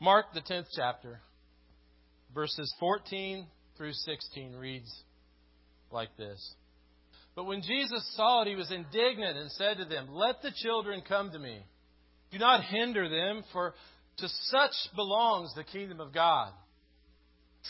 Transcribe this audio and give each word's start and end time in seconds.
Mark, 0.00 0.32
the 0.32 0.40
10th 0.40 0.66
chapter, 0.74 1.20
verses 2.34 2.74
14 2.80 3.46
through 3.76 3.92
16 3.92 4.54
reads 4.54 4.90
like 5.90 6.16
this. 6.16 6.54
But 7.36 7.44
when 7.44 7.62
Jesus 7.62 8.10
saw 8.16 8.42
it, 8.42 8.48
he 8.48 8.54
was 8.54 8.70
indignant 8.70 9.36
and 9.36 9.50
said 9.52 9.76
to 9.76 9.84
them, 9.84 10.08
Let 10.10 10.42
the 10.42 10.52
children 10.62 11.02
come 11.06 11.30
to 11.32 11.38
me. 11.38 11.64
Do 12.32 12.38
not 12.38 12.64
hinder 12.64 13.08
them, 13.08 13.44
for 13.52 13.74
to 14.18 14.28
such 14.44 14.72
belongs 14.94 15.54
the 15.54 15.64
kingdom 15.64 16.00
of 16.00 16.14
God. 16.14 16.52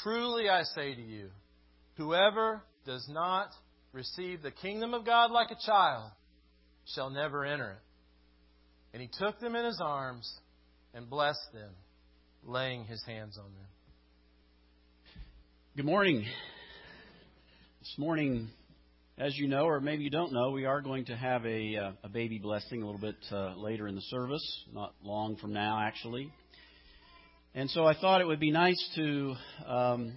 Truly 0.02 0.48
I 0.48 0.62
say 0.62 0.94
to 0.94 1.02
you, 1.02 1.30
whoever 1.96 2.62
does 2.86 3.06
not 3.10 3.48
receive 3.92 4.42
the 4.42 4.50
kingdom 4.50 4.94
of 4.94 5.04
God 5.04 5.30
like 5.30 5.50
a 5.50 5.66
child 5.66 6.10
shall 6.94 7.10
never 7.10 7.44
enter 7.44 7.72
it. 7.72 7.78
And 8.92 9.02
he 9.02 9.08
took 9.18 9.40
them 9.40 9.54
in 9.56 9.64
his 9.64 9.80
arms 9.82 10.30
and 10.94 11.08
blessed 11.08 11.52
them, 11.52 11.70
laying 12.44 12.84
his 12.84 13.02
hands 13.04 13.36
on 13.38 13.44
them. 13.44 13.66
Good 15.76 15.84
morning. 15.84 16.24
This 17.80 17.94
morning, 17.98 18.48
as 19.18 19.36
you 19.36 19.46
know, 19.46 19.64
or 19.64 19.80
maybe 19.80 20.04
you 20.04 20.10
don't 20.10 20.32
know, 20.32 20.50
we 20.50 20.64
are 20.64 20.80
going 20.80 21.04
to 21.06 21.16
have 21.16 21.44
a, 21.44 21.76
uh, 21.76 21.92
a 22.04 22.08
baby 22.08 22.38
blessing 22.38 22.82
a 22.82 22.86
little 22.86 23.00
bit 23.00 23.16
uh, 23.30 23.54
later 23.56 23.86
in 23.88 23.94
the 23.94 24.02
service, 24.02 24.64
not 24.72 24.94
long 25.02 25.36
from 25.36 25.52
now, 25.52 25.80
actually. 25.80 26.32
And 27.54 27.68
so 27.70 27.84
I 27.84 27.94
thought 27.94 28.20
it 28.20 28.26
would 28.26 28.40
be 28.40 28.50
nice 28.50 28.90
to 28.96 29.34
um, 29.66 30.12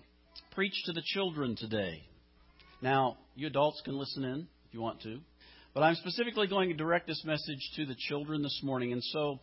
preach 0.51 0.75
to 0.85 0.93
the 0.93 1.03
children 1.05 1.55
today. 1.55 2.03
Now, 2.81 3.17
you 3.35 3.47
adults 3.47 3.81
can 3.83 3.97
listen 3.97 4.23
in 4.23 4.47
if 4.67 4.73
you 4.73 4.81
want 4.81 5.01
to, 5.01 5.19
but 5.73 5.81
I'm 5.81 5.95
specifically 5.95 6.47
going 6.47 6.69
to 6.69 6.75
direct 6.75 7.07
this 7.07 7.21
message 7.25 7.59
to 7.75 7.85
the 7.85 7.95
children 7.97 8.41
this 8.41 8.59
morning. 8.63 8.93
And 8.93 9.03
so, 9.03 9.39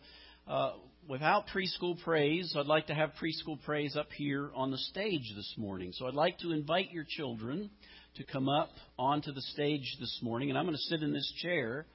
uh, 0.47 0.71
without 1.11 1.43
preschool 1.53 2.01
praise, 2.05 2.55
I'd 2.57 2.67
like 2.67 2.87
to 2.87 2.93
have 2.93 3.11
preschool 3.21 3.61
praise 3.65 3.97
up 3.97 4.07
here 4.15 4.49
on 4.55 4.71
the 4.71 4.77
stage 4.77 5.33
this 5.35 5.53
morning. 5.57 5.91
So 5.91 6.07
I'd 6.07 6.13
like 6.13 6.37
to 6.39 6.53
invite 6.53 6.93
your 6.93 7.03
children 7.05 7.69
to 8.15 8.23
come 8.23 8.47
up 8.47 8.69
onto 8.97 9.33
the 9.33 9.41
stage 9.41 9.97
this 9.99 10.19
morning, 10.21 10.49
and 10.49 10.57
I'm 10.57 10.63
going 10.63 10.77
to 10.77 10.83
sit 10.83 11.03
in 11.03 11.11
this 11.11 11.29
chair 11.41 11.85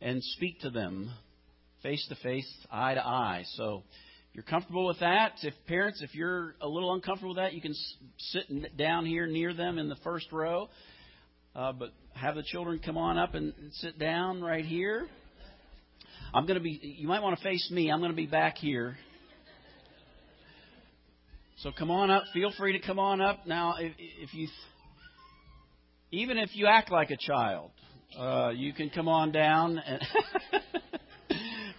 and 0.00 0.24
speak 0.24 0.60
to 0.60 0.70
them 0.70 1.10
face 1.82 2.06
to 2.08 2.14
face, 2.22 2.50
eye 2.72 2.94
to 2.94 3.06
eye. 3.06 3.44
So 3.56 3.82
you're 4.32 4.42
comfortable 4.42 4.86
with 4.86 5.00
that, 5.00 5.32
if 5.42 5.52
parents, 5.68 6.00
if 6.00 6.14
you're 6.14 6.54
a 6.62 6.66
little 6.66 6.94
uncomfortable 6.94 7.34
with 7.34 7.44
that, 7.44 7.52
you 7.52 7.60
can 7.60 7.74
sit 8.16 8.74
down 8.78 9.04
here 9.04 9.26
near 9.26 9.52
them 9.52 9.76
in 9.76 9.90
the 9.90 9.96
first 9.96 10.32
row. 10.32 10.70
Uh, 11.54 11.72
but 11.72 11.90
have 12.14 12.36
the 12.36 12.42
children 12.42 12.80
come 12.82 12.96
on 12.96 13.18
up 13.18 13.34
and 13.34 13.52
sit 13.72 13.98
down 13.98 14.40
right 14.40 14.64
here. 14.64 15.08
I'm 16.34 16.46
going 16.46 16.58
to 16.58 16.62
be. 16.62 16.96
You 16.98 17.08
might 17.08 17.22
want 17.22 17.38
to 17.38 17.42
face 17.42 17.70
me. 17.70 17.90
I'm 17.90 18.00
going 18.00 18.10
to 18.10 18.16
be 18.16 18.26
back 18.26 18.56
here. 18.58 18.96
So 21.58 21.72
come 21.76 21.90
on 21.90 22.10
up. 22.10 22.24
Feel 22.34 22.52
free 22.58 22.78
to 22.78 22.86
come 22.86 22.98
on 22.98 23.20
up. 23.20 23.46
Now, 23.46 23.76
if, 23.78 23.92
if 23.98 24.34
you, 24.34 24.48
even 26.10 26.36
if 26.36 26.54
you 26.54 26.66
act 26.66 26.90
like 26.90 27.10
a 27.10 27.16
child, 27.16 27.70
uh, 28.18 28.50
you 28.54 28.72
can 28.72 28.90
come 28.90 29.08
on 29.08 29.32
down 29.32 29.78
and. 29.78 30.02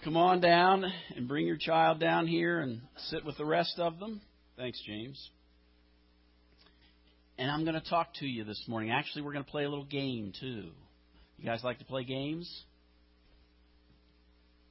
Come 0.04 0.16
on 0.16 0.40
down 0.40 0.90
and 1.16 1.28
bring 1.28 1.46
your 1.46 1.58
child 1.58 2.00
down 2.00 2.26
here 2.26 2.60
and 2.60 2.80
sit 3.08 3.26
with 3.26 3.36
the 3.36 3.44
rest 3.44 3.78
of 3.78 3.98
them. 3.98 4.22
Thanks, 4.56 4.80
James. 4.86 5.30
And 7.36 7.50
I'm 7.50 7.64
going 7.64 7.74
to 7.74 7.90
talk 7.90 8.14
to 8.20 8.26
you 8.26 8.44
this 8.44 8.64
morning. 8.68 8.90
Actually, 8.90 9.22
we're 9.22 9.32
going 9.32 9.44
to 9.44 9.50
play 9.50 9.64
a 9.64 9.68
little 9.68 9.84
game, 9.84 10.32
too. 10.40 10.70
You 11.36 11.44
guys 11.44 11.62
like 11.62 11.80
to 11.80 11.84
play 11.84 12.04
games? 12.04 12.50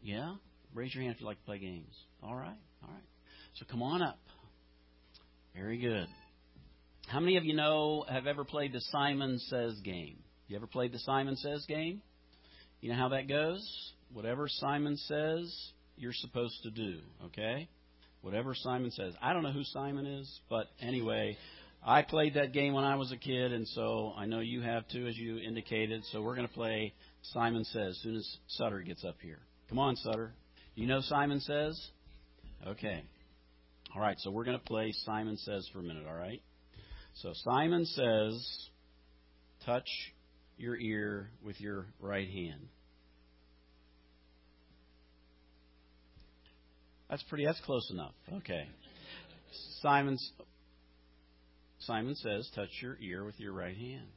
Yeah? 0.01 0.35
Raise 0.73 0.93
your 0.93 1.03
hand 1.03 1.15
if 1.15 1.21
you 1.21 1.27
like 1.27 1.39
to 1.39 1.45
play 1.45 1.59
games. 1.59 1.93
All 2.21 2.35
right. 2.35 2.57
All 2.83 2.89
right. 2.89 3.03
So 3.55 3.65
come 3.69 3.81
on 3.81 4.01
up. 4.01 4.19
Very 5.55 5.77
good. 5.77 6.07
How 7.07 7.19
many 7.19 7.37
of 7.37 7.45
you 7.45 7.55
know 7.55 8.05
have 8.09 8.27
ever 8.27 8.43
played 8.43 8.73
the 8.73 8.81
Simon 8.81 9.39
Says 9.39 9.79
game? 9.83 10.17
You 10.47 10.55
ever 10.57 10.67
played 10.67 10.91
the 10.91 10.99
Simon 10.99 11.35
Says 11.37 11.65
game? 11.67 12.01
You 12.81 12.91
know 12.91 12.97
how 12.97 13.09
that 13.09 13.27
goes? 13.27 13.93
whatever 14.13 14.47
Simon 14.47 14.97
says, 14.97 15.71
you're 15.95 16.13
supposed 16.13 16.61
to 16.63 16.71
do, 16.71 16.99
okay? 17.25 17.67
Whatever 18.21 18.55
Simon 18.55 18.91
says. 18.91 19.13
I 19.21 19.33
don't 19.33 19.43
know 19.43 19.51
who 19.51 19.63
Simon 19.63 20.05
is, 20.05 20.39
but 20.49 20.67
anyway, 20.81 21.37
I 21.85 22.01
played 22.01 22.35
that 22.35 22.53
game 22.53 22.73
when 22.73 22.83
I 22.83 22.95
was 22.95 23.11
a 23.11 23.17
kid, 23.17 23.51
and 23.51 23.67
so 23.69 24.13
I 24.17 24.25
know 24.25 24.39
you 24.39 24.61
have 24.61 24.87
too, 24.89 25.07
as 25.07 25.17
you 25.17 25.37
indicated. 25.37 26.03
So 26.11 26.21
we're 26.21 26.35
going 26.35 26.47
to 26.47 26.53
play 26.53 26.93
Simon 27.21 27.63
Says 27.65 27.89
as 27.89 27.99
soon 28.01 28.15
as 28.15 28.37
Sutter 28.47 28.81
gets 28.81 29.03
up 29.03 29.17
here. 29.21 29.39
Come 29.69 29.79
on, 29.79 29.95
Sutter. 29.97 30.33
You 30.75 30.87
know 30.87 31.01
Simon 31.01 31.39
Says? 31.39 31.79
Okay. 32.65 33.03
All 33.95 34.01
right, 34.01 34.17
so 34.19 34.31
we're 34.31 34.43
going 34.43 34.59
to 34.59 34.65
play 34.65 34.93
Simon 35.05 35.37
Says 35.37 35.67
for 35.73 35.79
a 35.79 35.83
minute, 35.83 36.05
all 36.07 36.15
right? 36.15 36.41
So 37.15 37.33
Simon 37.33 37.85
says, 37.85 38.69
touch 39.65 39.87
your 40.57 40.77
ear 40.77 41.29
with 41.43 41.59
your 41.59 41.87
right 41.99 42.27
hand. 42.29 42.67
That's 47.09 47.23
pretty. 47.23 47.45
That's 47.45 47.61
close 47.61 47.89
enough. 47.89 48.13
Okay. 48.31 48.67
Simon's 49.81 50.31
Simon 51.79 52.15
says, 52.15 52.49
"Touch 52.53 52.69
your 52.81 52.97
ear 52.99 53.23
with 53.23 53.39
your 53.39 53.53
right 53.53 53.75
hand." 53.75 54.07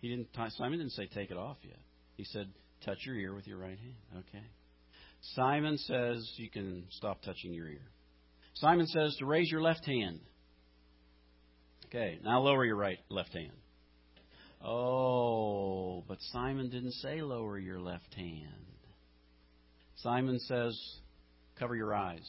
He 0.00 0.08
didn't. 0.08 0.28
Simon 0.56 0.78
didn't 0.78 0.92
say, 0.92 1.08
"Take 1.08 1.30
it 1.30 1.36
off 1.36 1.58
yet." 1.62 1.78
He 2.16 2.24
said, 2.24 2.48
"Touch 2.84 2.98
your 3.04 3.16
ear 3.16 3.34
with 3.34 3.46
your 3.46 3.58
right 3.58 3.78
hand." 3.78 4.24
Okay. 4.28 4.44
Simon 5.34 5.76
says, 5.78 6.32
"You 6.36 6.50
can 6.50 6.86
stop 6.90 7.22
touching 7.22 7.52
your 7.52 7.68
ear." 7.68 7.90
Simon 8.54 8.86
says 8.86 9.16
to 9.16 9.26
raise 9.26 9.50
your 9.50 9.62
left 9.62 9.84
hand. 9.84 10.20
Okay. 11.86 12.18
Now 12.22 12.40
lower 12.40 12.64
your 12.64 12.76
right 12.76 12.98
left 13.08 13.32
hand. 13.32 13.52
Oh, 14.62 16.04
but 16.06 16.20
Simon 16.20 16.68
didn't 16.68 16.92
say 16.92 17.22
lower 17.22 17.58
your 17.58 17.80
left 17.80 18.12
hand. 18.14 18.66
Simon 19.96 20.38
says 20.40 21.00
Cover 21.60 21.76
your 21.76 21.94
eyes. 21.94 22.26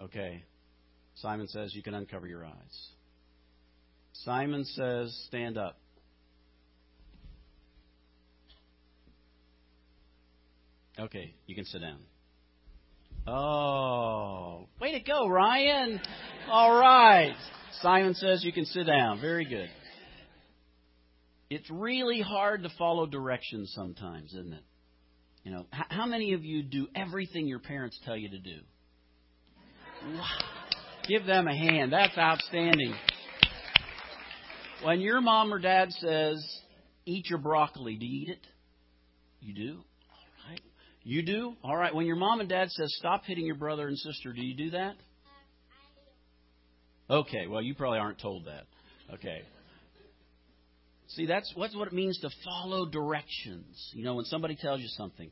Okay. 0.00 0.44
Simon 1.16 1.48
says 1.48 1.74
you 1.74 1.82
can 1.82 1.94
uncover 1.94 2.28
your 2.28 2.44
eyes. 2.44 2.88
Simon 4.12 4.64
says 4.64 5.12
stand 5.26 5.58
up. 5.58 5.76
Okay, 10.98 11.34
you 11.46 11.54
can 11.54 11.64
sit 11.64 11.80
down. 11.80 11.98
Oh, 13.26 14.66
way 14.80 14.92
to 14.92 15.00
go, 15.00 15.28
Ryan. 15.28 16.00
All 16.50 16.78
right. 16.78 17.34
Simon 17.82 18.14
says 18.14 18.42
you 18.42 18.52
can 18.52 18.64
sit 18.64 18.84
down. 18.86 19.20
Very 19.20 19.44
good. 19.44 19.68
It's 21.50 21.70
really 21.70 22.20
hard 22.20 22.62
to 22.64 22.70
follow 22.78 23.06
directions 23.06 23.72
sometimes, 23.74 24.32
isn't 24.32 24.52
it? 24.52 24.64
You 25.44 25.52
know, 25.52 25.66
how 25.70 26.06
many 26.06 26.32
of 26.34 26.44
you 26.44 26.62
do 26.62 26.88
everything 26.94 27.46
your 27.46 27.60
parents 27.60 27.98
tell 28.04 28.16
you 28.16 28.30
to 28.30 28.38
do? 28.38 28.58
Wow. 30.14 30.24
Give 31.06 31.24
them 31.24 31.46
a 31.48 31.56
hand. 31.56 31.92
That's 31.92 32.16
outstanding. 32.18 32.94
When 34.82 35.00
your 35.00 35.20
mom 35.20 35.52
or 35.52 35.58
dad 35.58 35.92
says, 35.92 36.44
eat 37.06 37.30
your 37.30 37.38
broccoli, 37.38 37.96
do 37.96 38.04
you 38.06 38.22
eat 38.22 38.28
it? 38.30 38.46
You 39.40 39.54
do? 39.54 39.84
You 41.02 41.22
do? 41.22 41.54
All 41.62 41.76
right. 41.76 41.94
When 41.94 42.06
your 42.06 42.16
mom 42.16 42.40
and 42.40 42.48
dad 42.48 42.70
says, 42.70 42.94
stop 42.98 43.24
hitting 43.24 43.46
your 43.46 43.54
brother 43.54 43.88
and 43.88 43.98
sister, 43.98 44.32
do 44.32 44.42
you 44.42 44.54
do 44.54 44.70
that? 44.70 44.94
Okay. 47.10 47.46
Well, 47.46 47.62
you 47.62 47.74
probably 47.74 47.98
aren't 47.98 48.20
told 48.20 48.46
that. 48.46 48.64
Okay. 49.14 49.42
See, 51.08 51.24
that's 51.24 51.50
what's 51.54 51.74
what 51.74 51.88
it 51.88 51.94
means 51.94 52.18
to 52.20 52.30
follow 52.44 52.84
directions. 52.84 53.92
You 53.94 54.04
know, 54.04 54.14
when 54.14 54.26
somebody 54.26 54.56
tells 54.56 54.80
you 54.80 54.88
something, 54.88 55.30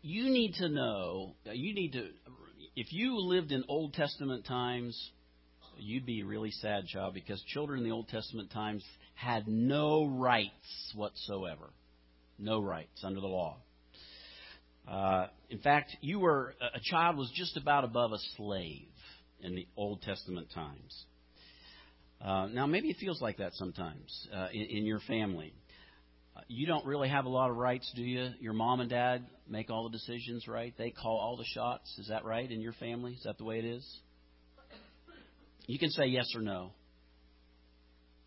you 0.00 0.30
need 0.30 0.54
to 0.54 0.68
know. 0.68 1.34
You 1.44 1.74
need 1.74 1.92
to. 1.92 2.08
If 2.76 2.92
you 2.92 3.18
lived 3.18 3.50
in 3.50 3.64
Old 3.68 3.94
Testament 3.94 4.46
times, 4.46 4.96
you'd 5.76 6.06
be 6.06 6.22
really 6.22 6.52
sad 6.52 6.86
child 6.86 7.14
because 7.14 7.42
children 7.48 7.80
in 7.80 7.84
the 7.84 7.90
Old 7.90 8.08
Testament 8.08 8.52
times 8.52 8.84
had 9.14 9.48
no 9.48 10.06
rights 10.06 10.92
whatsoever. 10.94 11.70
No 12.38 12.60
rights 12.60 13.02
under 13.04 13.20
the 13.20 13.26
law. 13.26 13.56
Uh, 14.92 15.28
in 15.48 15.58
fact, 15.58 15.96
you 16.02 16.18
were 16.18 16.54
a 16.60 16.80
child 16.82 17.16
was 17.16 17.30
just 17.34 17.56
about 17.56 17.82
above 17.82 18.12
a 18.12 18.18
slave 18.36 18.88
in 19.40 19.54
the 19.54 19.66
Old 19.74 20.02
Testament 20.02 20.48
times. 20.54 21.04
Uh, 22.20 22.46
now, 22.48 22.66
maybe 22.66 22.90
it 22.90 22.98
feels 23.00 23.20
like 23.22 23.38
that 23.38 23.54
sometimes 23.54 24.28
uh, 24.36 24.48
in, 24.52 24.62
in 24.62 24.84
your 24.84 25.00
family. 25.00 25.54
Uh, 26.36 26.40
you 26.46 26.66
don't 26.66 26.84
really 26.84 27.08
have 27.08 27.24
a 27.24 27.28
lot 27.30 27.50
of 27.50 27.56
rights, 27.56 27.90
do 27.96 28.02
you? 28.02 28.32
Your 28.38 28.52
mom 28.52 28.80
and 28.80 28.90
dad 28.90 29.24
make 29.48 29.70
all 29.70 29.84
the 29.84 29.90
decisions, 29.90 30.46
right? 30.46 30.74
They 30.76 30.90
call 30.90 31.18
all 31.18 31.38
the 31.38 31.46
shots. 31.54 31.90
Is 31.98 32.08
that 32.08 32.26
right 32.26 32.50
in 32.50 32.60
your 32.60 32.74
family? 32.74 33.12
Is 33.12 33.22
that 33.24 33.38
the 33.38 33.44
way 33.44 33.58
it 33.60 33.64
is? 33.64 33.86
You 35.66 35.78
can 35.78 35.90
say 35.90 36.06
yes 36.06 36.30
or 36.36 36.42
no. 36.42 36.72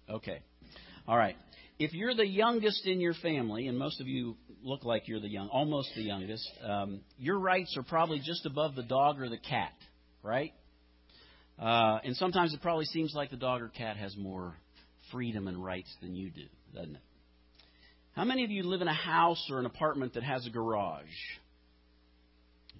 Okay. 0.10 0.40
All 1.08 1.18
right. 1.18 1.36
If 1.78 1.94
you're 1.94 2.16
the 2.16 2.28
youngest 2.28 2.88
in 2.88 3.00
your 3.00 3.14
family, 3.14 3.68
and 3.68 3.78
most 3.78 4.02
of 4.02 4.08
you 4.08 4.36
look 4.66 4.84
like 4.84 5.08
you're 5.08 5.20
the 5.20 5.30
young, 5.30 5.48
almost 5.50 5.92
the 5.96 6.02
youngest. 6.02 6.50
Um, 6.64 7.02
your 7.18 7.38
rights 7.40 7.76
are 7.78 7.84
probably 7.84 8.20
just 8.20 8.46
above 8.46 8.76
the 8.76 8.84
dog 8.84 9.22
or 9.22 9.30
the 9.30 9.38
cat, 9.38 9.74
right? 10.24 10.52
Uh, 11.60 12.00
and 12.04 12.16
sometimes 12.18 12.54
it 12.54 12.62
probably 12.62 12.86
seems 12.86 13.14
like 13.16 13.30
the 13.30 13.38
dog 13.38 13.62
or 13.62 13.70
cat 13.70 13.96
has 13.96 14.18
more 14.18 14.56
freedom 15.12 15.48
and 15.48 15.64
rights 15.64 15.94
than 16.02 16.16
you 16.16 16.32
do, 16.32 16.48
doesn't 16.74 16.96
it? 16.96 17.02
How 18.16 18.26
many 18.26 18.44
of 18.44 18.50
you 18.50 18.64
live 18.64 18.82
in 18.82 18.88
a 18.88 18.94
house 18.94 19.46
or 19.52 19.60
an 19.60 19.66
apartment 19.66 20.16
that 20.16 20.24
has 20.24 20.46
a 20.48 20.50
garage? 20.50 21.06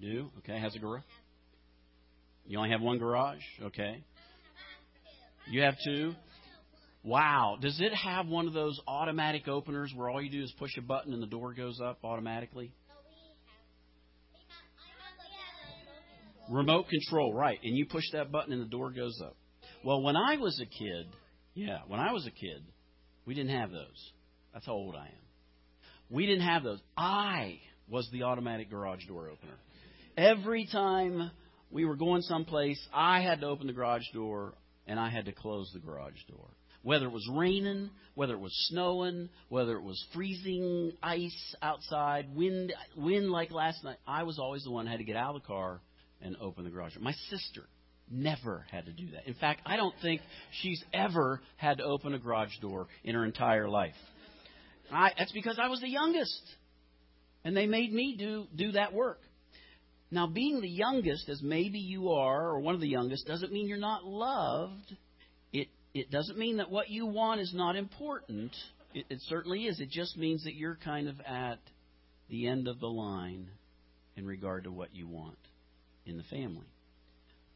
Do? 0.00 0.30
Okay, 0.38 0.58
has 0.58 0.74
a 0.74 0.78
garage? 0.78 1.02
You 2.46 2.58
only 2.58 2.70
have 2.70 2.80
one 2.80 2.98
garage? 2.98 3.42
Okay. 3.62 4.02
You 5.48 5.62
have 5.62 5.74
two? 5.84 6.14
Wow. 7.06 7.56
Does 7.60 7.80
it 7.80 7.94
have 7.94 8.26
one 8.26 8.48
of 8.48 8.52
those 8.52 8.80
automatic 8.88 9.46
openers 9.46 9.92
where 9.94 10.10
all 10.10 10.20
you 10.20 10.28
do 10.28 10.42
is 10.42 10.52
push 10.58 10.76
a 10.76 10.80
button 10.80 11.12
and 11.12 11.22
the 11.22 11.28
door 11.28 11.54
goes 11.54 11.80
up 11.80 12.00
automatically? 12.02 12.72
Remote 16.50 16.86
control, 16.88 17.32
right. 17.32 17.60
And 17.62 17.76
you 17.76 17.86
push 17.86 18.02
that 18.12 18.32
button 18.32 18.52
and 18.52 18.60
the 18.60 18.68
door 18.68 18.90
goes 18.90 19.20
up. 19.24 19.36
Well, 19.84 20.02
when 20.02 20.16
I 20.16 20.36
was 20.36 20.60
a 20.60 20.66
kid, 20.66 21.06
yeah, 21.54 21.78
when 21.86 22.00
I 22.00 22.12
was 22.12 22.26
a 22.26 22.30
kid, 22.32 22.64
we 23.24 23.34
didn't 23.34 23.56
have 23.56 23.70
those. 23.70 24.12
That's 24.52 24.66
how 24.66 24.72
old 24.72 24.96
I 24.96 25.06
am. 25.06 25.12
We 26.10 26.26
didn't 26.26 26.46
have 26.46 26.64
those. 26.64 26.80
I 26.96 27.60
was 27.88 28.08
the 28.10 28.24
automatic 28.24 28.68
garage 28.68 29.06
door 29.06 29.28
opener. 29.28 29.54
Every 30.16 30.66
time 30.72 31.30
we 31.70 31.84
were 31.84 31.96
going 31.96 32.22
someplace, 32.22 32.84
I 32.92 33.20
had 33.20 33.42
to 33.42 33.46
open 33.46 33.68
the 33.68 33.72
garage 33.72 34.06
door 34.12 34.54
and 34.88 34.98
I 34.98 35.08
had 35.08 35.26
to 35.26 35.32
close 35.32 35.70
the 35.72 35.78
garage 35.78 36.18
door. 36.28 36.48
Whether 36.86 37.06
it 37.06 37.12
was 37.12 37.28
raining, 37.28 37.90
whether 38.14 38.34
it 38.34 38.38
was 38.38 38.54
snowing, 38.68 39.28
whether 39.48 39.76
it 39.76 39.82
was 39.82 40.00
freezing 40.14 40.92
ice 41.02 41.56
outside, 41.60 42.28
wind, 42.32 42.72
wind 42.96 43.28
like 43.28 43.50
last 43.50 43.82
night, 43.82 43.96
I 44.06 44.22
was 44.22 44.38
always 44.38 44.62
the 44.62 44.70
one 44.70 44.86
who 44.86 44.92
had 44.92 44.98
to 44.98 45.04
get 45.04 45.16
out 45.16 45.34
of 45.34 45.42
the 45.42 45.48
car 45.48 45.80
and 46.22 46.36
open 46.40 46.62
the 46.62 46.70
garage. 46.70 46.92
My 47.00 47.10
sister 47.28 47.62
never 48.08 48.64
had 48.70 48.86
to 48.86 48.92
do 48.92 49.10
that. 49.14 49.26
In 49.26 49.34
fact, 49.34 49.62
I 49.66 49.76
don't 49.76 49.96
think 50.00 50.20
she's 50.62 50.80
ever 50.94 51.40
had 51.56 51.78
to 51.78 51.82
open 51.84 52.14
a 52.14 52.20
garage 52.20 52.56
door 52.60 52.86
in 53.02 53.16
her 53.16 53.24
entire 53.24 53.68
life. 53.68 53.96
I, 54.92 55.10
that's 55.18 55.32
because 55.32 55.58
I 55.60 55.66
was 55.66 55.80
the 55.80 55.90
youngest, 55.90 56.40
and 57.44 57.56
they 57.56 57.66
made 57.66 57.92
me 57.92 58.14
do 58.16 58.46
do 58.54 58.70
that 58.72 58.92
work. 58.92 59.18
Now, 60.12 60.28
being 60.28 60.60
the 60.60 60.68
youngest, 60.68 61.28
as 61.28 61.42
maybe 61.42 61.80
you 61.80 62.10
are, 62.10 62.50
or 62.50 62.60
one 62.60 62.76
of 62.76 62.80
the 62.80 62.88
youngest, 62.88 63.26
doesn't 63.26 63.52
mean 63.52 63.66
you're 63.66 63.76
not 63.76 64.04
loved. 64.04 64.96
It 65.96 66.10
doesn't 66.10 66.36
mean 66.36 66.58
that 66.58 66.70
what 66.70 66.90
you 66.90 67.06
want 67.06 67.40
is 67.40 67.54
not 67.54 67.74
important. 67.74 68.52
It, 68.92 69.06
it 69.08 69.18
certainly 69.28 69.64
is. 69.64 69.80
It 69.80 69.88
just 69.88 70.14
means 70.18 70.44
that 70.44 70.54
you're 70.54 70.78
kind 70.84 71.08
of 71.08 71.18
at 71.20 71.58
the 72.28 72.48
end 72.48 72.68
of 72.68 72.80
the 72.80 72.86
line 72.86 73.48
in 74.14 74.26
regard 74.26 74.64
to 74.64 74.70
what 74.70 74.94
you 74.94 75.08
want 75.08 75.38
in 76.04 76.18
the 76.18 76.22
family. 76.24 76.66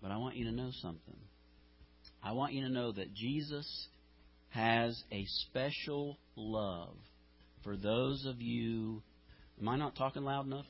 But 0.00 0.10
I 0.10 0.16
want 0.16 0.36
you 0.36 0.46
to 0.46 0.52
know 0.52 0.70
something. 0.80 1.16
I 2.22 2.32
want 2.32 2.54
you 2.54 2.62
to 2.62 2.72
know 2.72 2.92
that 2.92 3.12
Jesus 3.14 3.88
has 4.48 5.02
a 5.12 5.26
special 5.46 6.18
love 6.34 6.96
for 7.62 7.76
those 7.76 8.24
of 8.26 8.40
you. 8.40 9.02
Am 9.60 9.68
I 9.68 9.76
not 9.76 9.96
talking 9.96 10.24
loud 10.24 10.46
enough? 10.46 10.64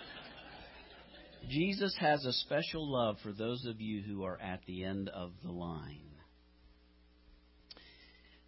Jesus 1.48 1.96
has 1.98 2.26
a 2.26 2.32
special 2.32 2.92
love 2.92 3.16
for 3.22 3.32
those 3.32 3.64
of 3.64 3.80
you 3.80 4.02
who 4.02 4.24
are 4.24 4.38
at 4.38 4.60
the 4.66 4.84
end 4.84 5.08
of 5.08 5.32
the 5.42 5.50
line. 5.50 6.00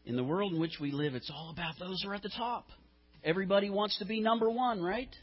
In 0.08 0.16
the 0.16 0.24
world 0.24 0.54
in 0.54 0.58
which 0.58 0.80
we 0.80 0.90
live, 0.90 1.14
it's 1.14 1.30
all 1.30 1.50
about 1.50 1.78
those 1.78 2.00
who 2.02 2.08
are 2.08 2.14
at 2.14 2.22
the 2.22 2.30
top. 2.30 2.66
Everybody 3.22 3.68
wants 3.68 3.98
to 3.98 4.06
be 4.06 4.20
number 4.20 4.48
one, 4.48 4.82
right? 4.82 5.14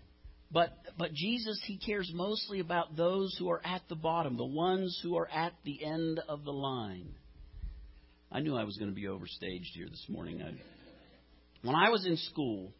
But 0.52 0.78
but 0.96 1.12
Jesus 1.12 1.60
he 1.66 1.80
cares 1.80 2.12
mostly 2.14 2.60
about 2.60 2.96
those 2.96 3.36
who 3.40 3.50
are 3.50 3.66
at 3.66 3.82
the 3.90 3.96
bottom, 3.96 4.38
the 4.38 4.46
ones 4.46 5.00
who 5.02 5.18
are 5.18 5.28
at 5.28 5.54
the 5.64 5.84
end 5.84 6.20
of 6.30 6.44
the 6.44 6.54
line. 6.54 7.16
I 8.32 8.42
knew 8.42 8.56
I 8.56 8.64
was 8.64 8.78
going 8.78 8.92
to 8.92 8.96
be 8.96 9.06
overstaged 9.08 9.74
here 9.74 9.88
this 9.90 10.06
morning. 10.08 10.44
I, 10.44 10.54
when 11.64 11.76
I 11.76 11.90
was 11.90 12.06
in 12.06 12.16
school, 12.18 12.72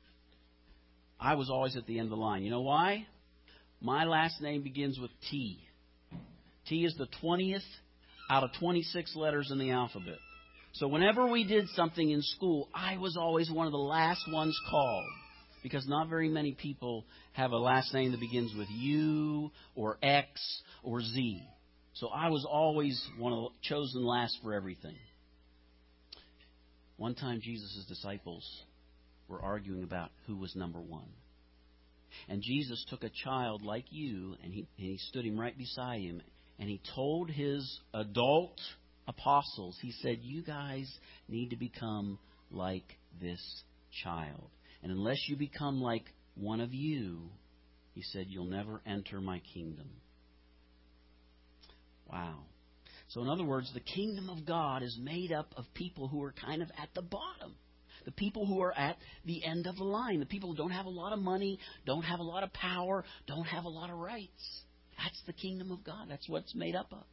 I 1.20 1.34
was 1.34 1.50
always 1.50 1.76
at 1.76 1.88
the 1.88 1.98
end 1.98 2.06
of 2.06 2.12
the 2.12 2.24
line. 2.24 2.44
You 2.44 2.52
know 2.52 2.62
why? 2.62 3.08
My 3.82 4.06
last 4.06 4.40
name 4.42 4.62
begins 4.62 5.00
with 5.00 5.10
T. 5.32 5.60
T 6.68 6.86
is 6.86 6.96
the 6.98 7.08
20th 7.24 7.66
out 8.30 8.44
of 8.44 8.52
26 8.60 9.16
letters 9.16 9.50
in 9.52 9.58
the 9.58 9.72
alphabet. 9.72 10.20
So 10.76 10.90
whenever 10.90 11.28
we 11.28 11.46
did 11.46 11.70
something 11.70 12.10
in 12.10 12.22
school, 12.22 12.68
I 12.74 12.98
was 12.98 13.16
always 13.16 13.50
one 13.50 13.66
of 13.66 13.72
the 13.72 13.78
last 13.78 14.22
ones 14.30 14.60
called 14.70 15.06
because 15.64 15.88
not 15.88 16.10
very 16.10 16.28
many 16.28 16.52
people 16.52 17.06
have 17.32 17.52
a 17.52 17.58
last 17.58 17.94
name 17.94 18.12
that 18.12 18.20
begins 18.20 18.54
with 18.58 18.68
U 18.70 19.52
or 19.74 19.98
X 20.04 20.62
or 20.84 21.02
Z. 21.02 21.42
So 21.94 22.10
I 22.10 22.28
was 22.28 22.46
always 22.50 23.02
one 23.18 23.32
of 23.32 23.40
the 23.40 23.50
chosen 23.62 24.06
last 24.06 24.38
for 24.44 24.54
everything. 24.54 24.98
One 26.98 27.16
time 27.16 27.40
Jesus' 27.42 27.86
disciples 27.88 28.46
were 29.30 29.42
arguing 29.42 29.84
about 29.84 30.12
who 30.28 30.36
was 30.36 30.58
number 30.58 30.82
one. 30.82 31.08
And 32.28 32.42
Jesus 32.42 32.86
took 32.90 33.04
a 33.04 33.12
child 33.24 33.62
like 33.62 33.86
you, 33.92 34.36
and 34.44 34.54
he, 34.54 34.68
and 34.78 34.90
he 34.90 34.98
stood 34.98 35.26
him 35.26 35.40
right 35.40 35.58
beside 35.58 36.02
him, 36.02 36.22
and 36.60 36.70
he 36.70 36.82
told 36.96 37.30
his 37.30 37.80
adult 37.94 38.60
apostles, 39.08 39.78
he 39.82 39.92
said, 40.02 40.20
You 40.22 40.42
guys 40.42 40.92
need 41.28 41.50
to 41.50 41.56
become 41.56 42.20
like 42.52 42.98
this 43.22 43.42
child. 44.04 44.50
And 44.84 44.92
unless 44.92 45.28
you 45.28 45.36
become 45.36 45.82
like 45.82 46.06
one 46.36 46.60
of 46.60 46.74
you, 46.74 47.30
he 47.94 48.04
said, 48.04 48.28
you'll 48.30 48.46
never 48.46 48.82
enter 48.86 49.22
my 49.22 49.42
kingdom. 49.54 49.90
Wow. 52.12 52.40
So, 53.08 53.22
in 53.22 53.30
other 53.30 53.46
words, 53.46 53.72
the 53.74 53.80
kingdom 53.80 54.30
of 54.30 54.46
God 54.46 54.84
is 54.84 54.98
made 55.02 55.32
up 55.32 55.54
of 55.56 55.66
people 55.74 56.08
who 56.08 56.22
are 56.24 56.34
kind 56.34 56.62
of 56.62 56.70
at 56.78 56.90
the 56.94 57.02
bottom 57.02 57.56
the 58.06 58.12
people 58.12 58.46
who 58.46 58.62
are 58.62 58.78
at 58.78 58.98
the 59.26 59.44
end 59.44 59.66
of 59.66 59.78
the 59.78 59.84
line, 59.84 60.20
the 60.20 60.28
people 60.28 60.52
who 60.52 60.56
don't 60.56 60.70
have 60.70 60.86
a 60.86 60.90
lot 60.90 61.12
of 61.12 61.18
money, 61.18 61.60
don't 61.86 62.04
have 62.04 62.20
a 62.20 62.24
lot 62.24 62.44
of 62.44 62.54
power, 62.54 63.04
don't 63.26 63.46
have 63.46 63.66
a 63.66 63.70
lot 63.70 63.90
of 63.90 63.98
rights. 63.98 64.62
That's 64.98 65.20
the 65.26 65.34
kingdom 65.34 65.72
of 65.72 65.84
God. 65.84 66.06
That's 66.08 66.30
what 66.30 66.44
it's 66.44 66.54
made 66.54 66.76
up 66.76 66.88
of. 66.92 67.04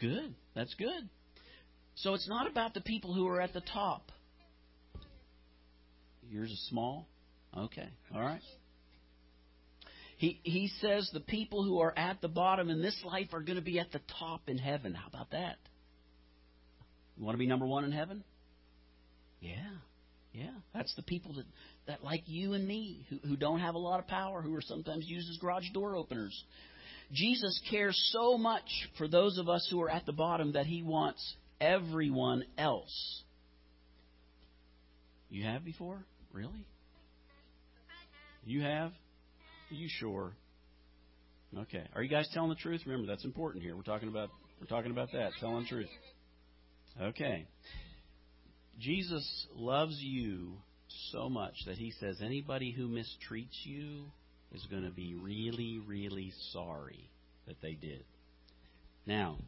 Good. 0.00 0.34
That's 0.54 0.74
good. 0.74 1.08
So 1.96 2.14
it's 2.14 2.28
not 2.28 2.50
about 2.50 2.74
the 2.74 2.80
people 2.80 3.12
who 3.12 3.26
are 3.28 3.40
at 3.40 3.52
the 3.52 3.60
top. 3.60 4.10
Yours 6.30 6.50
is 6.50 6.66
small? 6.68 7.06
Okay. 7.56 7.88
All 8.14 8.20
right. 8.20 8.40
He, 10.16 10.38
he 10.42 10.70
says 10.80 11.10
the 11.12 11.20
people 11.20 11.64
who 11.64 11.80
are 11.80 11.96
at 11.96 12.20
the 12.20 12.28
bottom 12.28 12.70
in 12.70 12.82
this 12.82 12.98
life 13.04 13.28
are 13.32 13.40
going 13.40 13.56
to 13.56 13.64
be 13.64 13.78
at 13.78 13.90
the 13.92 14.00
top 14.18 14.42
in 14.48 14.58
heaven. 14.58 14.94
How 14.94 15.08
about 15.08 15.30
that? 15.30 15.56
You 17.16 17.24
want 17.24 17.34
to 17.34 17.38
be 17.38 17.46
number 17.46 17.66
one 17.66 17.84
in 17.84 17.92
heaven? 17.92 18.22
Yeah. 19.40 19.54
Yeah. 20.32 20.52
That's 20.74 20.94
the 20.94 21.02
people 21.02 21.34
that, 21.34 21.46
that 21.86 22.04
like 22.04 22.22
you 22.26 22.52
and 22.52 22.66
me, 22.66 23.06
who, 23.10 23.16
who 23.26 23.36
don't 23.36 23.60
have 23.60 23.74
a 23.74 23.78
lot 23.78 23.98
of 23.98 24.06
power, 24.06 24.40
who 24.42 24.54
are 24.54 24.62
sometimes 24.62 25.06
used 25.06 25.28
as 25.28 25.36
garage 25.38 25.68
door 25.72 25.96
openers. 25.96 26.44
Jesus 27.12 27.60
cares 27.70 27.98
so 28.12 28.38
much 28.38 28.88
for 28.96 29.08
those 29.08 29.38
of 29.38 29.48
us 29.48 29.66
who 29.70 29.80
are 29.82 29.90
at 29.90 30.06
the 30.06 30.12
bottom 30.12 30.52
that 30.52 30.66
he 30.66 30.82
wants 30.82 31.34
everyone 31.60 32.44
else. 32.56 33.22
You 35.28 35.44
have 35.44 35.64
before? 35.64 36.04
Really? 36.32 36.64
You 38.44 38.62
have? 38.62 38.92
Are 39.70 39.74
you 39.74 39.88
sure? 39.88 40.32
Okay. 41.56 41.84
Are 41.94 42.02
you 42.02 42.08
guys 42.08 42.28
telling 42.32 42.50
the 42.50 42.56
truth? 42.56 42.82
Remember, 42.86 43.06
that's 43.06 43.24
important 43.24 43.64
here. 43.64 43.76
We're 43.76 43.82
talking 43.82 44.08
about 44.08 44.30
we're 44.60 44.66
talking 44.66 44.90
about 44.90 45.12
that, 45.12 45.30
telling 45.40 45.62
the 45.62 45.68
truth. 45.68 45.88
Okay. 47.00 47.46
Jesus 48.78 49.46
loves 49.54 49.96
you 50.00 50.52
so 51.12 51.28
much 51.28 51.54
that 51.66 51.76
he 51.76 51.92
says 51.92 52.18
anybody 52.22 52.72
who 52.72 52.88
mistreats 52.88 53.64
you 53.64 54.04
is 54.52 54.66
going 54.70 54.84
to 54.84 54.90
be 54.90 55.14
really, 55.14 55.80
really 55.86 56.32
sorry 56.52 57.10
that 57.46 57.60
they 57.62 57.74
did. 57.74 58.04
Now, 59.06 59.38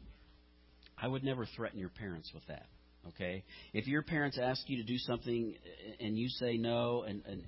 I 0.97 1.07
would 1.07 1.23
never 1.23 1.45
threaten 1.55 1.79
your 1.79 1.89
parents 1.89 2.31
with 2.33 2.45
that. 2.47 2.65
Okay, 3.09 3.43
if 3.73 3.85
your 3.85 4.01
parents 4.01 4.39
ask 4.41 4.61
you 4.67 4.77
to 4.77 4.83
do 4.83 4.97
something 4.97 5.55
and 5.99 6.17
you 6.17 6.29
say 6.29 6.55
no, 6.55 7.03
and, 7.05 7.21
and 7.25 7.43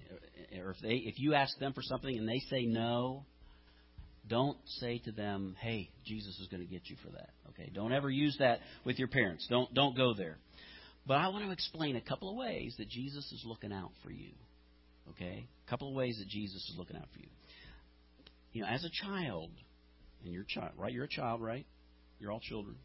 or 0.61 0.71
if 0.71 0.77
they 0.81 0.95
if 0.95 1.17
you 1.17 1.33
ask 1.33 1.57
them 1.59 1.71
for 1.71 1.81
something 1.81 2.17
and 2.17 2.27
they 2.27 2.39
say 2.49 2.65
no, 2.65 3.23
don't 4.27 4.57
say 4.79 4.97
to 5.05 5.13
them, 5.13 5.55
"Hey, 5.61 5.89
Jesus 6.05 6.37
is 6.41 6.47
going 6.49 6.61
to 6.61 6.69
get 6.69 6.81
you 6.89 6.97
for 7.05 7.09
that." 7.11 7.29
Okay, 7.51 7.71
don't 7.73 7.93
ever 7.93 8.09
use 8.09 8.35
that 8.39 8.59
with 8.83 8.99
your 8.99 9.07
parents. 9.07 9.47
Don't 9.49 9.73
don't 9.73 9.95
go 9.95 10.13
there. 10.13 10.37
But 11.07 11.19
I 11.19 11.29
want 11.29 11.45
to 11.45 11.51
explain 11.51 11.95
a 11.95 12.01
couple 12.01 12.29
of 12.29 12.35
ways 12.35 12.75
that 12.77 12.89
Jesus 12.89 13.23
is 13.31 13.43
looking 13.45 13.71
out 13.71 13.91
for 14.03 14.11
you. 14.11 14.31
Okay? 15.11 15.47
A 15.65 15.69
couple 15.69 15.89
of 15.89 15.95
ways 15.95 16.17
that 16.19 16.27
Jesus 16.27 16.67
is 16.69 16.75
looking 16.77 16.95
out 16.95 17.07
for 17.13 17.19
you. 17.19 17.27
You 18.55 18.61
know, 18.61 18.67
as 18.69 18.85
a 18.85 18.89
child, 19.03 19.49
and 20.23 20.33
you're 20.33 20.45
child, 20.47 20.71
right? 20.77 20.93
You're 20.93 21.03
a 21.03 21.09
child, 21.09 21.41
right? 21.41 21.65
You're 22.19 22.31
all 22.31 22.39
children. 22.39 22.77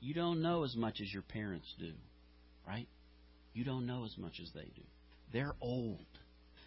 You 0.00 0.14
don't 0.14 0.42
know 0.42 0.64
as 0.64 0.74
much 0.74 0.96
as 1.00 1.12
your 1.12 1.22
parents 1.22 1.72
do, 1.78 1.92
right? 2.66 2.88
You 3.54 3.62
don't 3.62 3.86
know 3.86 4.04
as 4.04 4.18
much 4.18 4.40
as 4.42 4.50
they 4.52 4.64
do. 4.64 4.82
They're 5.32 5.54
old. 5.60 6.04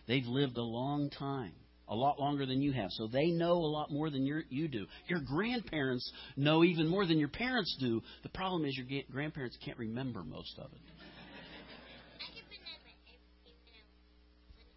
They've 0.08 0.26
lived 0.26 0.56
a 0.56 0.64
long 0.64 1.10
time, 1.10 1.52
a 1.90 1.96
lot 1.96 2.18
longer 2.18 2.46
than 2.46 2.62
you 2.62 2.72
have. 2.72 2.92
So 2.92 3.08
they 3.08 3.26
know 3.26 3.56
a 3.56 3.68
lot 3.68 3.92
more 3.92 4.10
than 4.10 4.26
you 4.26 4.68
do. 4.70 4.86
Your 5.10 5.20
grandparents 5.20 6.10
know 6.38 6.64
even 6.64 6.88
more 6.88 7.06
than 7.06 7.20
your 7.20 7.28
parents 7.28 7.76
do. 7.82 8.02
The 8.24 8.30
problem 8.30 8.64
is 8.64 8.78
your 8.78 9.02
grandparents 9.12 9.58
can't 9.66 9.78
remember 9.78 10.24
most 10.24 10.58
of 10.60 10.72
it. 10.72 10.80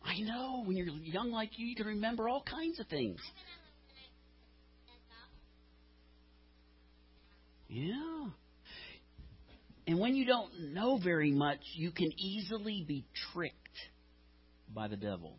I 0.04 0.18
know. 0.23 0.64
When 0.64 0.76
you're 0.76 0.88
young 0.88 1.30
like 1.30 1.50
you, 1.58 1.66
you 1.68 1.76
can 1.76 1.87
remember 1.87 2.28
all 2.28 2.42
kinds 2.42 2.80
of 2.80 2.88
things. 2.88 3.20
Yeah. 7.69 8.29
And 9.87 9.99
when 9.99 10.15
you 10.15 10.27
don't 10.27 10.75
know 10.75 10.99
very 11.03 11.31
much, 11.31 11.61
you 11.75 11.91
can 11.91 12.13
easily 12.19 12.85
be 12.87 13.05
tricked 13.33 13.55
by 14.75 14.89
the 14.89 14.97
devil. 14.97 15.39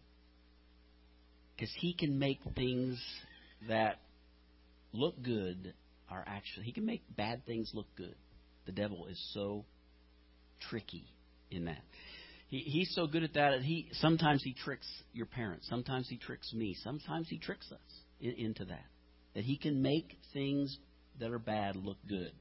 Because 1.56 1.74
he 1.78 1.94
can 1.94 2.18
make 2.18 2.40
things 2.56 3.00
that 3.68 4.00
look 4.94 5.22
good 5.22 5.74
are 6.10 6.24
actually, 6.26 6.66
he 6.66 6.72
can 6.72 6.86
make 6.86 7.04
bad 7.16 7.46
things 7.46 7.72
look 7.74 7.88
good. 7.96 8.16
The 8.66 8.72
devil 8.72 9.08
is 9.08 9.20
so 9.34 9.66
tricky 10.70 11.06
in 11.52 11.66
that. 11.66 11.82
He, 12.48 12.60
he's 12.60 12.94
so 12.96 13.08
good 13.08 13.24
at 13.24 13.34
that. 13.34 13.62
He 13.62 13.90
sometimes 13.94 14.44
he 14.44 14.54
tricks 14.54 14.88
your 15.14 15.26
parents. 15.26 15.68
Sometimes 15.70 16.08
he 16.10 16.18
tricks 16.18 16.54
me. 16.54 16.76
Sometimes 16.84 17.28
he 17.30 17.38
tricks 17.38 17.72
us 17.72 17.80
in, 18.20 18.32
into 18.32 18.66
that. 18.66 18.86
That 19.36 19.44
he 19.44 19.58
can 19.58 19.82
make 19.82 20.18
things 20.34 20.76
that 21.20 21.32
are 21.32 21.40
bad 21.40 21.76
look 21.76 21.98
good. 22.08 22.32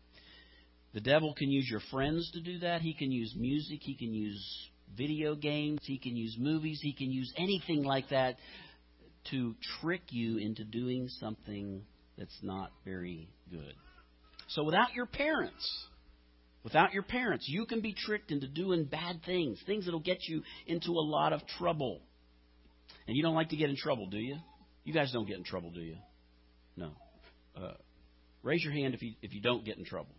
The 0.94 1.00
devil 1.00 1.34
can 1.34 1.50
use 1.50 1.68
your 1.70 1.82
friends 1.90 2.30
to 2.32 2.40
do 2.40 2.60
that. 2.60 2.80
He 2.80 2.94
can 2.94 3.12
use 3.12 3.34
music. 3.36 3.80
He 3.82 3.94
can 3.94 4.12
use 4.14 4.68
video 4.96 5.34
games. 5.34 5.80
He 5.84 5.98
can 5.98 6.16
use 6.16 6.36
movies. 6.38 6.80
He 6.82 6.92
can 6.92 7.10
use 7.10 7.32
anything 7.36 7.84
like 7.84 8.08
that 8.08 8.36
to 9.30 9.54
trick 9.80 10.02
you 10.10 10.38
into 10.38 10.64
doing 10.64 11.08
something 11.20 11.82
that's 12.16 12.38
not 12.42 12.72
very 12.84 13.28
good. 13.50 13.74
So 14.48 14.64
without 14.64 14.94
your 14.94 15.06
parents, 15.06 15.86
without 16.64 16.94
your 16.94 17.02
parents, 17.02 17.46
you 17.48 17.66
can 17.66 17.80
be 17.80 17.94
tricked 17.94 18.30
into 18.30 18.48
doing 18.48 18.84
bad 18.84 19.20
things, 19.26 19.60
things 19.66 19.84
that'll 19.84 20.00
get 20.00 20.18
you 20.26 20.42
into 20.66 20.92
a 20.92 21.04
lot 21.04 21.32
of 21.32 21.46
trouble. 21.58 22.00
And 23.06 23.16
you 23.16 23.22
don't 23.22 23.34
like 23.34 23.50
to 23.50 23.56
get 23.56 23.68
in 23.68 23.76
trouble, 23.76 24.06
do 24.06 24.18
you? 24.18 24.36
You 24.84 24.94
guys 24.94 25.12
don't 25.12 25.28
get 25.28 25.36
in 25.36 25.44
trouble, 25.44 25.70
do 25.70 25.80
you? 25.80 25.96
No. 26.76 26.92
Uh, 27.54 27.74
raise 28.42 28.62
your 28.62 28.72
hand 28.72 28.94
if 28.94 29.02
you 29.02 29.14
if 29.22 29.32
you 29.32 29.40
don't 29.40 29.64
get 29.64 29.78
in 29.78 29.84
trouble. 29.84 30.14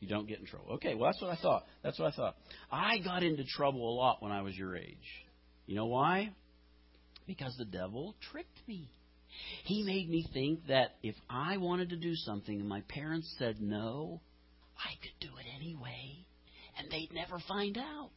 You 0.00 0.08
don't 0.08 0.28
get 0.28 0.38
in 0.40 0.46
trouble. 0.46 0.74
Okay, 0.74 0.94
well 0.94 1.10
that's 1.10 1.20
what 1.22 1.30
I 1.30 1.40
thought. 1.40 1.64
That's 1.82 1.98
what 1.98 2.12
I 2.12 2.16
thought. 2.16 2.36
I 2.70 2.98
got 2.98 3.22
into 3.22 3.44
trouble 3.44 3.88
a 3.88 3.94
lot 3.94 4.22
when 4.22 4.32
I 4.32 4.42
was 4.42 4.56
your 4.56 4.76
age. 4.76 4.96
You 5.66 5.74
know 5.74 5.86
why? 5.86 6.32
Because 7.26 7.56
the 7.56 7.64
devil 7.64 8.14
tricked 8.30 8.60
me. 8.68 8.90
He 9.64 9.82
made 9.82 10.08
me 10.08 10.26
think 10.32 10.66
that 10.68 10.96
if 11.02 11.14
I 11.28 11.56
wanted 11.56 11.90
to 11.90 11.96
do 11.96 12.14
something 12.14 12.60
and 12.60 12.68
my 12.68 12.82
parents 12.88 13.34
said 13.38 13.60
no, 13.60 14.20
I 14.78 14.92
could 15.02 15.28
do 15.28 15.34
it 15.38 15.46
anyway, 15.54 16.26
and 16.78 16.90
they'd 16.90 17.12
never 17.12 17.38
find 17.48 17.76
out. 17.76 18.12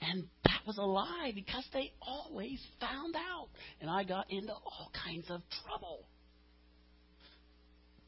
And 0.00 0.24
that 0.44 0.60
was 0.66 0.78
a 0.78 0.82
lie 0.82 1.32
because 1.34 1.64
they 1.72 1.92
always 2.02 2.60
found 2.80 3.16
out. 3.16 3.48
And 3.80 3.90
I 3.90 4.04
got 4.04 4.30
into 4.30 4.52
all 4.52 4.90
kinds 5.04 5.30
of 5.30 5.42
trouble. 5.64 6.06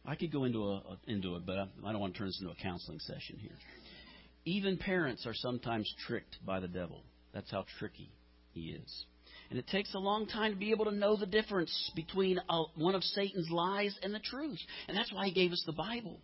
I 0.08 0.14
could 0.14 0.32
go 0.32 0.44
into 0.44 0.64
a, 0.64 0.82
into 1.06 1.36
it, 1.36 1.44
but 1.44 1.58
I 1.58 1.92
don't 1.92 2.00
want 2.00 2.14
to 2.14 2.18
turn 2.18 2.28
this 2.28 2.40
into 2.40 2.50
a 2.50 2.56
counseling 2.62 2.98
session 3.00 3.36
here. 3.38 3.52
Even 4.46 4.78
parents 4.78 5.26
are 5.26 5.34
sometimes 5.34 5.92
tricked 6.06 6.38
by 6.46 6.60
the 6.60 6.68
devil. 6.68 7.02
That's 7.34 7.50
how 7.50 7.66
tricky 7.78 8.10
he 8.52 8.70
is. 8.70 9.04
And 9.50 9.58
it 9.58 9.66
takes 9.68 9.92
a 9.94 9.98
long 9.98 10.26
time 10.26 10.52
to 10.52 10.58
be 10.58 10.70
able 10.70 10.86
to 10.86 10.92
know 10.92 11.16
the 11.16 11.26
difference 11.26 11.92
between 11.94 12.40
a, 12.48 12.62
one 12.76 12.94
of 12.94 13.02
Satan's 13.02 13.50
lies 13.50 13.94
and 14.02 14.14
the 14.14 14.18
truth. 14.18 14.58
And 14.88 14.96
that's 14.96 15.12
why 15.12 15.26
he 15.26 15.34
gave 15.34 15.52
us 15.52 15.62
the 15.66 15.72
Bible. 15.72 16.20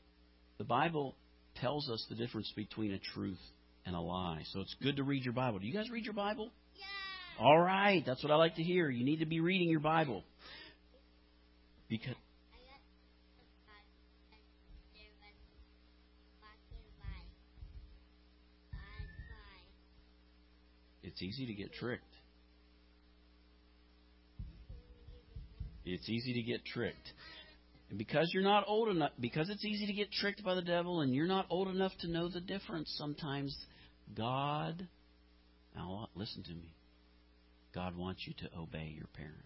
The 0.56 0.64
Bible 0.64 1.14
tells 1.60 1.90
us 1.90 2.04
the 2.08 2.14
difference 2.14 2.50
between 2.56 2.92
a 2.92 2.98
truth 2.98 3.40
and 3.84 3.94
a 3.94 4.00
lie. 4.00 4.44
So 4.52 4.60
it's 4.60 4.74
good 4.82 4.96
to 4.96 5.02
read 5.02 5.24
your 5.24 5.34
Bible. 5.34 5.58
Do 5.58 5.66
you 5.66 5.74
guys 5.74 5.90
read 5.90 6.06
your 6.06 6.14
Bible? 6.14 6.50
Yeah. 6.74 7.44
All 7.44 7.60
right, 7.60 8.02
that's 8.06 8.22
what 8.22 8.32
I 8.32 8.36
like 8.36 8.56
to 8.56 8.62
hear. 8.62 8.88
You 8.88 9.04
need 9.04 9.20
to 9.20 9.26
be 9.26 9.40
reading 9.40 9.68
your 9.68 9.80
Bible. 9.80 10.24
Because 11.88 12.14
easy 21.24 21.46
to 21.46 21.54
get 21.54 21.72
tricked. 21.72 22.04
It's 25.84 26.08
easy 26.08 26.34
to 26.34 26.42
get 26.42 26.64
tricked. 26.64 27.12
And 27.90 27.98
because 27.98 28.30
you're 28.32 28.42
not 28.42 28.64
old 28.66 28.88
enough, 28.88 29.12
because 29.20 29.50
it's 29.50 29.64
easy 29.64 29.86
to 29.86 29.92
get 29.92 30.10
tricked 30.10 30.42
by 30.42 30.54
the 30.54 30.62
devil 30.62 31.00
and 31.00 31.14
you're 31.14 31.26
not 31.26 31.46
old 31.50 31.68
enough 31.68 31.92
to 32.00 32.10
know 32.10 32.28
the 32.28 32.40
difference, 32.40 32.94
sometimes 32.96 33.54
God, 34.16 34.86
now 35.74 36.08
listen 36.14 36.42
to 36.44 36.52
me, 36.52 36.74
God 37.74 37.96
wants 37.96 38.22
you 38.26 38.34
to 38.38 38.58
obey 38.58 38.92
your 38.96 39.08
parents. 39.14 39.40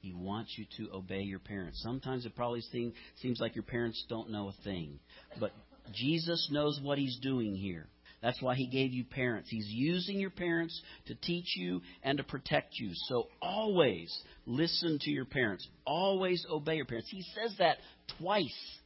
He 0.00 0.12
wants 0.12 0.52
you 0.58 0.66
to 0.78 0.92
obey 0.96 1.20
your 1.20 1.38
parents. 1.38 1.80
Sometimes 1.80 2.26
it 2.26 2.34
probably 2.34 2.60
seem, 2.60 2.92
seems 3.20 3.38
like 3.40 3.54
your 3.54 3.62
parents 3.62 4.04
don't 4.08 4.30
know 4.30 4.48
a 4.48 4.64
thing. 4.64 4.98
But 5.38 5.52
Jesus 5.94 6.48
knows 6.50 6.80
what 6.82 6.98
he's 6.98 7.18
doing 7.22 7.54
here. 7.54 7.86
That's 8.22 8.40
why 8.40 8.54
he 8.54 8.68
gave 8.68 8.92
you 8.92 9.04
parents. 9.04 9.50
He's 9.50 9.66
using 9.68 10.20
your 10.20 10.30
parents 10.30 10.80
to 11.06 11.14
teach 11.16 11.56
you 11.56 11.82
and 12.02 12.18
to 12.18 12.24
protect 12.24 12.78
you. 12.78 12.90
So 13.08 13.28
always 13.42 14.16
listen 14.46 14.98
to 15.02 15.10
your 15.10 15.24
parents. 15.24 15.66
Always 15.84 16.46
obey 16.48 16.76
your 16.76 16.84
parents. 16.84 17.10
He 17.10 17.24
says 17.34 17.56
that 17.58 17.78
twice 18.18 18.78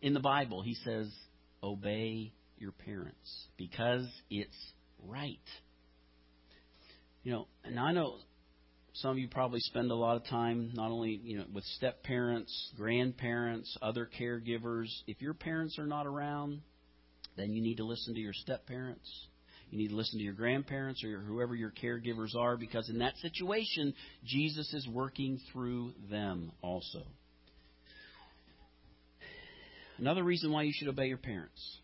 in 0.00 0.14
the 0.14 0.20
Bible. 0.20 0.62
He 0.62 0.74
says, 0.74 1.12
obey 1.62 2.32
your 2.56 2.72
parents 2.72 3.46
because 3.58 4.06
it's 4.30 4.56
right. 5.06 5.38
You 7.22 7.32
know, 7.32 7.48
and 7.64 7.78
I 7.78 7.92
know 7.92 8.16
some 8.94 9.12
of 9.12 9.18
you 9.18 9.28
probably 9.28 9.60
spend 9.60 9.90
a 9.90 9.94
lot 9.94 10.16
of 10.16 10.24
time 10.26 10.70
not 10.74 10.90
only 10.90 11.20
you 11.22 11.38
know 11.38 11.44
with 11.52 11.64
step 11.64 12.02
parents, 12.02 12.72
grandparents, 12.76 13.76
other 13.82 14.08
caregivers. 14.18 14.88
If 15.06 15.20
your 15.20 15.34
parents 15.34 15.78
are 15.78 15.86
not 15.86 16.06
around, 16.06 16.62
then 17.40 17.52
you 17.52 17.62
need 17.62 17.78
to 17.78 17.84
listen 17.84 18.14
to 18.14 18.20
your 18.20 18.32
step 18.32 18.66
parents. 18.66 19.08
You 19.70 19.78
need 19.78 19.88
to 19.88 19.96
listen 19.96 20.18
to 20.18 20.24
your 20.24 20.34
grandparents 20.34 21.04
or 21.04 21.20
whoever 21.20 21.54
your 21.54 21.72
caregivers 21.82 22.34
are 22.36 22.56
because 22.56 22.88
in 22.90 22.98
that 22.98 23.16
situation, 23.18 23.94
Jesus 24.24 24.72
is 24.74 24.86
working 24.88 25.40
through 25.52 25.92
them 26.10 26.50
also. 26.60 27.02
Another 29.98 30.24
reason 30.24 30.50
why 30.50 30.62
you 30.62 30.72
should 30.74 30.88
obey 30.88 31.06
your 31.06 31.18
parents. 31.18 31.78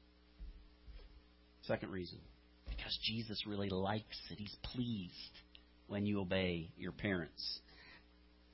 Second 1.62 1.92
reason. 1.92 2.18
Because 2.68 2.98
Jesus 3.04 3.46
really 3.46 3.68
likes 3.68 4.18
it. 4.30 4.38
He's 4.38 4.56
pleased 4.74 5.12
when 5.86 6.06
you 6.06 6.20
obey 6.20 6.70
your 6.76 6.92
parents. 6.92 7.60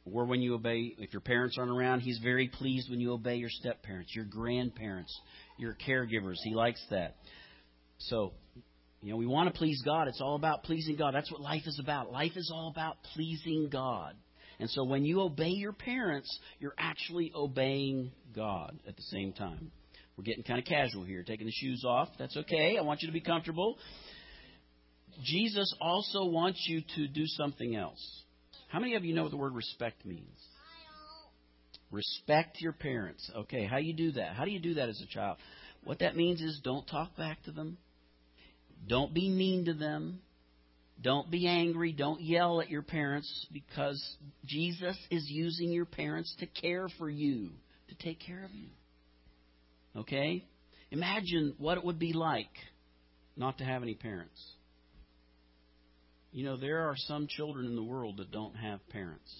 Or 0.04 0.24
when 0.24 0.42
you 0.42 0.54
obey, 0.54 0.94
if 0.98 1.12
your 1.12 1.20
parents 1.20 1.56
aren't 1.58 1.70
around, 1.70 2.00
He's 2.00 2.18
very 2.18 2.48
pleased 2.48 2.90
when 2.90 3.00
you 3.00 3.12
obey 3.12 3.36
your 3.36 3.50
step 3.50 3.82
parents, 3.82 4.14
your 4.14 4.24
grandparents, 4.24 5.16
your 5.58 5.76
caregivers. 5.86 6.36
He 6.42 6.54
likes 6.54 6.82
that. 6.90 7.16
So, 7.98 8.32
you 9.00 9.10
know, 9.10 9.16
we 9.16 9.26
want 9.26 9.52
to 9.52 9.58
please 9.58 9.82
God. 9.84 10.08
It's 10.08 10.20
all 10.20 10.36
about 10.36 10.64
pleasing 10.64 10.96
God. 10.96 11.14
That's 11.14 11.30
what 11.30 11.40
life 11.40 11.62
is 11.66 11.78
about. 11.80 12.12
Life 12.12 12.32
is 12.36 12.50
all 12.54 12.68
about 12.68 12.96
pleasing 13.14 13.68
God. 13.70 14.14
And 14.58 14.70
so 14.70 14.84
when 14.84 15.04
you 15.04 15.20
obey 15.20 15.48
your 15.48 15.72
parents, 15.72 16.38
you're 16.60 16.74
actually 16.78 17.32
obeying 17.34 18.12
God 18.34 18.78
at 18.86 18.96
the 18.96 19.02
same 19.02 19.32
time. 19.32 19.72
We're 20.16 20.24
getting 20.24 20.44
kind 20.44 20.58
of 20.58 20.66
casual 20.66 21.04
here, 21.04 21.24
taking 21.24 21.46
the 21.46 21.52
shoes 21.52 21.84
off. 21.86 22.08
That's 22.18 22.36
okay. 22.36 22.76
I 22.78 22.82
want 22.82 23.02
you 23.02 23.08
to 23.08 23.12
be 23.12 23.20
comfortable. 23.20 23.78
Jesus 25.24 25.74
also 25.80 26.26
wants 26.26 26.64
you 26.68 26.82
to 26.96 27.08
do 27.08 27.26
something 27.26 27.74
else. 27.74 28.22
How 28.68 28.78
many 28.78 28.94
of 28.94 29.04
you 29.04 29.14
know 29.14 29.22
what 29.22 29.30
the 29.30 29.36
word 29.36 29.54
respect 29.54 30.04
means? 30.06 30.38
Respect 31.92 32.60
your 32.60 32.72
parents. 32.72 33.30
Okay, 33.36 33.66
how 33.66 33.76
you 33.76 33.92
do 33.92 34.12
that? 34.12 34.32
How 34.34 34.44
do 34.44 34.50
you 34.50 34.60
do 34.60 34.74
that 34.74 34.88
as 34.88 35.00
a 35.00 35.06
child? 35.06 35.36
What 35.84 35.98
that 35.98 36.16
means 36.16 36.40
is 36.40 36.60
don't 36.64 36.86
talk 36.86 37.16
back 37.16 37.42
to 37.44 37.52
them. 37.52 37.76
Don't 38.88 39.12
be 39.12 39.28
mean 39.28 39.66
to 39.66 39.74
them. 39.74 40.20
Don't 41.00 41.30
be 41.30 41.46
angry. 41.46 41.92
Don't 41.92 42.20
yell 42.20 42.60
at 42.60 42.70
your 42.70 42.82
parents 42.82 43.46
because 43.52 44.02
Jesus 44.46 44.96
is 45.10 45.26
using 45.28 45.70
your 45.70 45.84
parents 45.84 46.34
to 46.40 46.46
care 46.46 46.88
for 46.98 47.10
you, 47.10 47.50
to 47.88 47.94
take 47.96 48.20
care 48.20 48.44
of 48.44 48.54
you. 48.54 48.68
Okay? 49.96 50.46
Imagine 50.90 51.54
what 51.58 51.76
it 51.76 51.84
would 51.84 51.98
be 51.98 52.12
like 52.12 52.50
not 53.36 53.58
to 53.58 53.64
have 53.64 53.82
any 53.82 53.94
parents. 53.94 54.40
You 56.32 56.44
know, 56.44 56.56
there 56.56 56.88
are 56.88 56.94
some 56.96 57.26
children 57.28 57.66
in 57.66 57.76
the 57.76 57.82
world 57.82 58.16
that 58.16 58.30
don't 58.30 58.54
have 58.54 58.80
parents. 58.88 59.30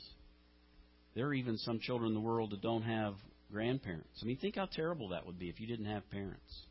There 1.14 1.26
are 1.26 1.34
even 1.34 1.58
some 1.58 1.78
children 1.78 2.08
in 2.08 2.14
the 2.14 2.20
world 2.20 2.50
that 2.50 2.62
don't 2.62 2.82
have 2.82 3.14
grandparents. 3.50 4.18
I 4.22 4.26
mean, 4.26 4.38
think 4.38 4.56
how 4.56 4.66
terrible 4.66 5.08
that 5.10 5.26
would 5.26 5.38
be 5.38 5.48
if 5.48 5.60
you 5.60 5.66
didn't 5.66 5.86
have 5.86 6.08
parents. 6.10 6.62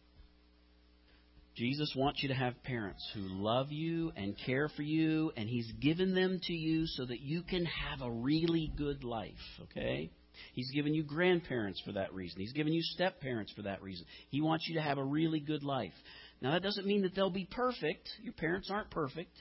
Jesus 1.55 1.93
wants 1.95 2.23
you 2.23 2.29
to 2.29 2.35
have 2.35 2.63
parents 2.63 3.05
who 3.13 3.21
love 3.21 3.71
you 3.71 4.11
and 4.15 4.35
care 4.45 4.69
for 4.69 4.83
you, 4.83 5.31
and 5.35 5.49
He's 5.49 5.69
given 5.81 6.15
them 6.15 6.39
to 6.43 6.53
you 6.53 6.87
so 6.87 7.05
that 7.05 7.19
you 7.19 7.43
can 7.43 7.65
have 7.65 8.01
a 8.01 8.09
really 8.09 8.71
good 8.77 9.03
life, 9.03 9.33
okay? 9.63 10.11
He's 10.53 10.71
given 10.71 10.93
you 10.93 11.03
grandparents 11.03 11.81
for 11.85 11.91
that 11.91 12.13
reason. 12.13 12.39
He's 12.39 12.53
given 12.53 12.73
you 12.73 12.81
step 12.81 13.19
parents 13.19 13.51
for 13.51 13.63
that 13.63 13.81
reason. 13.81 14.05
He 14.29 14.41
wants 14.41 14.65
you 14.67 14.75
to 14.75 14.81
have 14.81 14.97
a 14.97 15.03
really 15.03 15.41
good 15.41 15.63
life. 15.63 15.93
Now, 16.41 16.51
that 16.51 16.63
doesn't 16.63 16.87
mean 16.87 17.03
that 17.03 17.13
they'll 17.15 17.29
be 17.29 17.47
perfect. 17.51 18.09
Your 18.23 18.33
parents 18.33 18.69
aren't 18.71 18.89
perfect. 18.89 19.31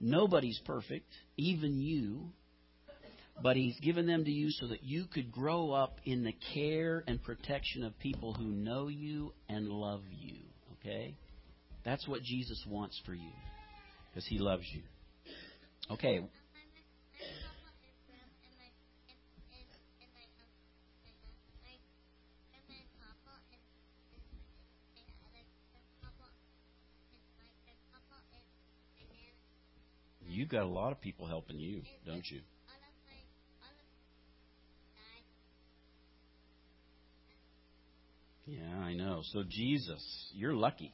Nobody's 0.00 0.60
perfect, 0.64 1.12
even 1.36 1.78
you. 1.78 2.30
But 3.42 3.56
He's 3.56 3.78
given 3.80 4.06
them 4.06 4.24
to 4.24 4.30
you 4.30 4.50
so 4.50 4.68
that 4.68 4.82
you 4.82 5.04
could 5.12 5.30
grow 5.30 5.72
up 5.72 5.98
in 6.04 6.24
the 6.24 6.34
care 6.54 7.04
and 7.06 7.22
protection 7.22 7.84
of 7.84 7.98
people 7.98 8.32
who 8.32 8.44
know 8.44 8.88
you 8.88 9.32
and 9.48 9.68
love 9.68 10.02
you, 10.10 10.36
okay? 10.80 11.14
That's 11.84 12.08
what 12.08 12.22
Jesus 12.22 12.64
wants 12.66 13.00
for 13.04 13.14
you 13.14 13.30
because 14.14 14.26
he 14.26 14.38
loves 14.38 14.64
you. 14.72 14.82
Okay. 15.90 16.20
You've 30.26 30.48
got 30.48 30.62
a 30.62 30.66
lot 30.66 30.90
of 30.90 31.00
people 31.00 31.28
helping 31.28 31.60
you, 31.60 31.82
don't 32.04 32.24
you? 32.28 32.40
Yeah, 38.46 38.78
I 38.78 38.94
know. 38.94 39.22
So, 39.32 39.42
Jesus, 39.48 40.02
you're 40.34 40.54
lucky. 40.54 40.92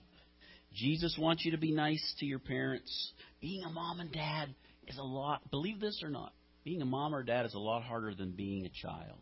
Jesus 0.75 1.17
wants 1.19 1.45
you 1.45 1.51
to 1.53 1.59
be 1.59 1.73
nice 1.73 2.15
to 2.21 2.27
your 2.27 2.39
parents. 2.39 3.13
Being 3.41 3.65
a 3.65 3.71
mom 3.71 4.01
and 4.01 4.13
dad 4.13 4.55
is 4.87 4.99
a 4.99 5.03
lot, 5.03 5.51
believe 5.51 5.81
this 5.81 6.01
or 6.03 6.11
not, 6.11 6.33
being 6.65 6.81
a 6.83 6.87
mom 6.87 7.15
or 7.15 7.23
dad 7.23 7.47
is 7.47 7.55
a 7.55 7.59
lot 7.59 7.83
harder 7.83 8.15
than 8.15 8.33
being 8.33 8.67
a 8.67 8.69
child. 8.69 9.19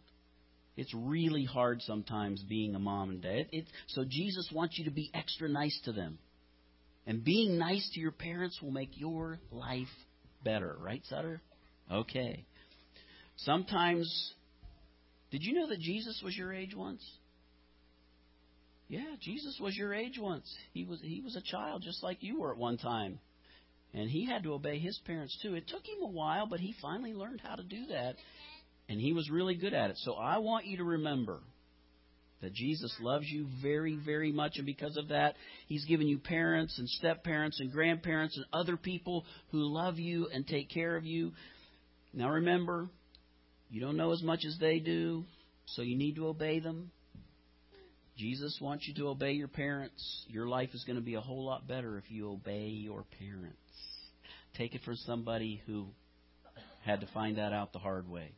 It's 0.77 0.93
really 0.95 1.45
hard 1.45 1.83
sometimes 1.83 2.43
being 2.43 2.75
a 2.75 2.79
mom 2.79 3.11
and 3.11 3.23
dad. 3.23 3.47
It, 3.51 3.67
so 3.89 4.05
Jesus 4.07 4.49
wants 4.53 4.79
you 4.79 4.85
to 4.85 4.91
be 4.91 5.11
extra 5.15 5.49
nice 5.49 5.79
to 5.85 5.93
them. 5.93 6.19
And 7.07 7.25
being 7.25 7.59
nice 7.59 7.89
to 7.95 8.01
your 8.01 8.13
parents 8.13 8.61
will 8.61 8.71
make 8.71 8.91
your 8.93 9.41
life 9.51 9.89
better, 10.45 10.77
right, 10.79 11.03
Sutter? 11.09 11.41
Okay. 11.91 12.45
Sometimes, 13.37 14.35
did 15.31 15.43
you 15.43 15.55
know 15.55 15.69
that 15.69 15.81
Jesus 15.81 16.21
was 16.23 16.37
your 16.37 16.53
age 16.53 16.75
once? 16.77 17.03
Yeah, 18.89 19.17
Jesus 19.21 19.59
was 19.61 19.77
your 19.77 19.93
age 19.93 20.19
once. 20.19 20.51
He 20.73 20.85
was 20.85 21.01
he 21.03 21.21
was 21.21 21.37
a 21.37 21.43
child 21.43 21.83
just 21.85 22.03
like 22.03 22.23
you 22.23 22.41
were 22.41 22.53
at 22.53 22.59
one 22.59 22.79
time. 22.79 23.19
And 23.95 24.11
he 24.11 24.27
had 24.27 24.43
to 24.43 24.53
obey 24.53 24.79
his 24.79 24.99
parents 25.07 25.39
too. 25.43 25.55
It 25.55 25.69
took 25.69 25.87
him 25.87 26.03
a 26.03 26.09
while, 26.11 26.47
but 26.47 26.61
he 26.61 26.75
finally 26.81 27.15
learned 27.15 27.41
how 27.43 27.55
to 27.55 27.63
do 27.63 27.87
that. 27.87 28.17
And 28.89 29.01
he 29.01 29.13
was 29.13 29.31
really 29.31 29.55
good 29.55 29.75
at 29.75 29.91
it. 29.91 29.97
So 29.99 30.15
I 30.15 30.39
want 30.39 30.67
you 30.67 30.79
to 30.79 30.85
remember 30.85 31.41
that 32.41 32.53
Jesus 32.55 32.95
loves 33.01 33.27
you 33.27 33.47
very, 33.63 33.97
very 33.97 34.33
much. 34.33 34.53
And 34.57 34.67
because 34.67 34.97
of 34.97 35.09
that, 35.09 35.35
He's 35.67 35.85
given 35.85 36.07
you 36.07 36.19
parents 36.19 36.79
and 36.79 36.89
step 36.89 37.25
parents 37.25 37.61
and 37.61 37.73
grandparents 37.73 38.37
and 38.37 38.47
other 38.53 38.77
people 38.77 39.25
who 39.51 39.59
love 39.61 39.99
you 39.99 40.29
and 40.33 40.47
take 40.47 40.71
care 40.71 40.97
of 40.97 41.05
you. 41.05 41.33
Now 42.15 42.31
remember, 42.31 42.89
you 43.71 43.81
don't 43.81 43.97
know 43.97 44.13
as 44.13 44.23
much 44.23 44.45
as 44.47 44.57
they 44.59 44.79
do, 44.79 45.25
so 45.67 45.83
you 45.83 45.97
need 45.97 46.17
to 46.17 46.29
obey 46.29 46.61
them. 46.61 46.91
Jesus 48.19 48.59
wants 48.61 48.89
you 48.89 48.95
to 48.95 49.09
obey 49.09 49.33
your 49.33 49.49
parents. 49.49 50.27
Your 50.29 50.49
life 50.49 50.71
is 50.75 50.83
going 50.85 50.97
to 50.99 51.05
be 51.05 51.15
a 51.15 51.21
whole 51.21 51.45
lot 51.45 51.69
better 51.69 51.99
if 51.99 52.11
you 52.11 52.31
obey 52.33 52.67
your 52.67 53.05
parents. 53.19 53.57
Take 54.57 54.75
it 54.75 54.83
from 54.85 54.97
somebody 54.97 55.63
who 55.67 55.87
had 56.85 57.01
to 57.01 57.07
find 57.15 57.39
that 57.39 57.53
out 57.53 57.73
the 57.73 57.79
hard 57.79 58.09
way. 58.09 58.33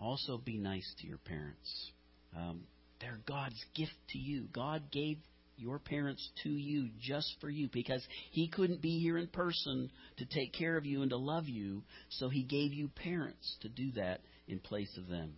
Also, 0.00 0.38
be 0.38 0.56
nice 0.56 0.90
to 1.00 1.06
your 1.06 1.18
parents. 1.18 1.90
Um, 2.34 2.62
they're 3.00 3.20
God's 3.26 3.62
gift 3.74 3.92
to 4.10 4.18
you. 4.18 4.44
God 4.54 4.90
gave 4.90 5.18
your 5.58 5.78
parents 5.78 6.26
to 6.42 6.48
you 6.48 6.88
just 6.98 7.34
for 7.40 7.50
you 7.50 7.68
because 7.70 8.02
He 8.30 8.48
couldn't 8.48 8.80
be 8.80 8.98
here 9.00 9.18
in 9.18 9.26
person 9.26 9.90
to 10.16 10.24
take 10.24 10.54
care 10.54 10.78
of 10.78 10.86
you 10.86 11.02
and 11.02 11.10
to 11.10 11.16
love 11.18 11.46
you, 11.46 11.82
so 12.08 12.30
He 12.30 12.42
gave 12.42 12.72
you 12.72 12.88
parents 12.88 13.56
to 13.60 13.68
do 13.68 13.92
that 13.92 14.20
in 14.48 14.60
place 14.60 14.96
of 14.96 15.08
them. 15.08 15.34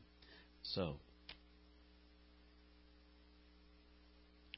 So, 0.62 0.96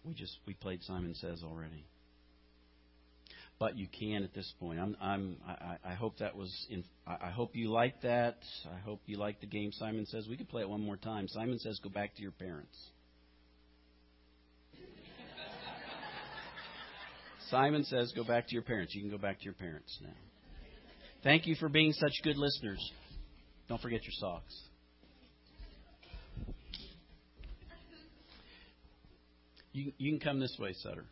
We 0.05 0.15
just 0.15 0.39
we 0.47 0.55
played 0.55 0.83
Simon 0.83 1.15
Says 1.15 1.43
already. 1.45 1.85
But 3.59 3.77
you 3.77 3.87
can 3.89 4.23
at 4.25 4.33
this 4.33 4.51
point. 4.59 4.81
I'm, 4.81 4.97
I'm, 5.03 5.37
I, 5.47 5.77
I 5.91 5.95
hope 5.95 6.17
that 6.21 6.35
was. 6.35 6.51
In, 6.71 6.83
I 7.07 7.29
hope 7.29 7.55
you 7.55 7.71
like 7.71 8.01
that. 8.01 8.39
I 8.75 8.79
hope 8.79 9.03
you 9.05 9.19
like 9.19 9.43
the 9.43 9.47
game. 9.47 9.71
Simon 9.73 10.07
says 10.07 10.27
we 10.27 10.39
could 10.39 10.49
play 10.49 10.63
it 10.63 10.69
one 10.69 10.81
more 10.81 10.97
time. 10.97 11.29
Simon 11.29 11.59
says, 11.59 11.79
"Go 11.83 11.91
back 11.91 12.17
to 12.17 12.23
your 12.23 12.31
parents." 12.31 12.75
Simon 17.51 17.85
says, 17.85 18.13
"Go 18.17 18.25
back 18.25 18.49
to 18.49 18.55
your 18.55 18.63
parents." 18.63 18.95
You 18.95 19.03
can 19.03 19.11
go 19.11 19.19
back 19.19 19.39
to 19.41 19.45
your 19.45 19.53
parents 19.53 19.95
now. 20.03 20.09
Thank 21.23 21.47
you 21.47 21.55
for 21.57 21.69
being 21.69 21.93
such 21.93 22.13
good 22.25 22.39
listeners. 22.39 22.81
Don't 23.69 23.83
forget 23.83 24.03
your 24.05 24.15
socks. 24.15 24.59
You, 29.73 29.93
you 29.99 30.11
can 30.11 30.21
come 30.21 30.41
this 30.41 30.57
way, 30.59 30.75
Sutter. 30.83 31.05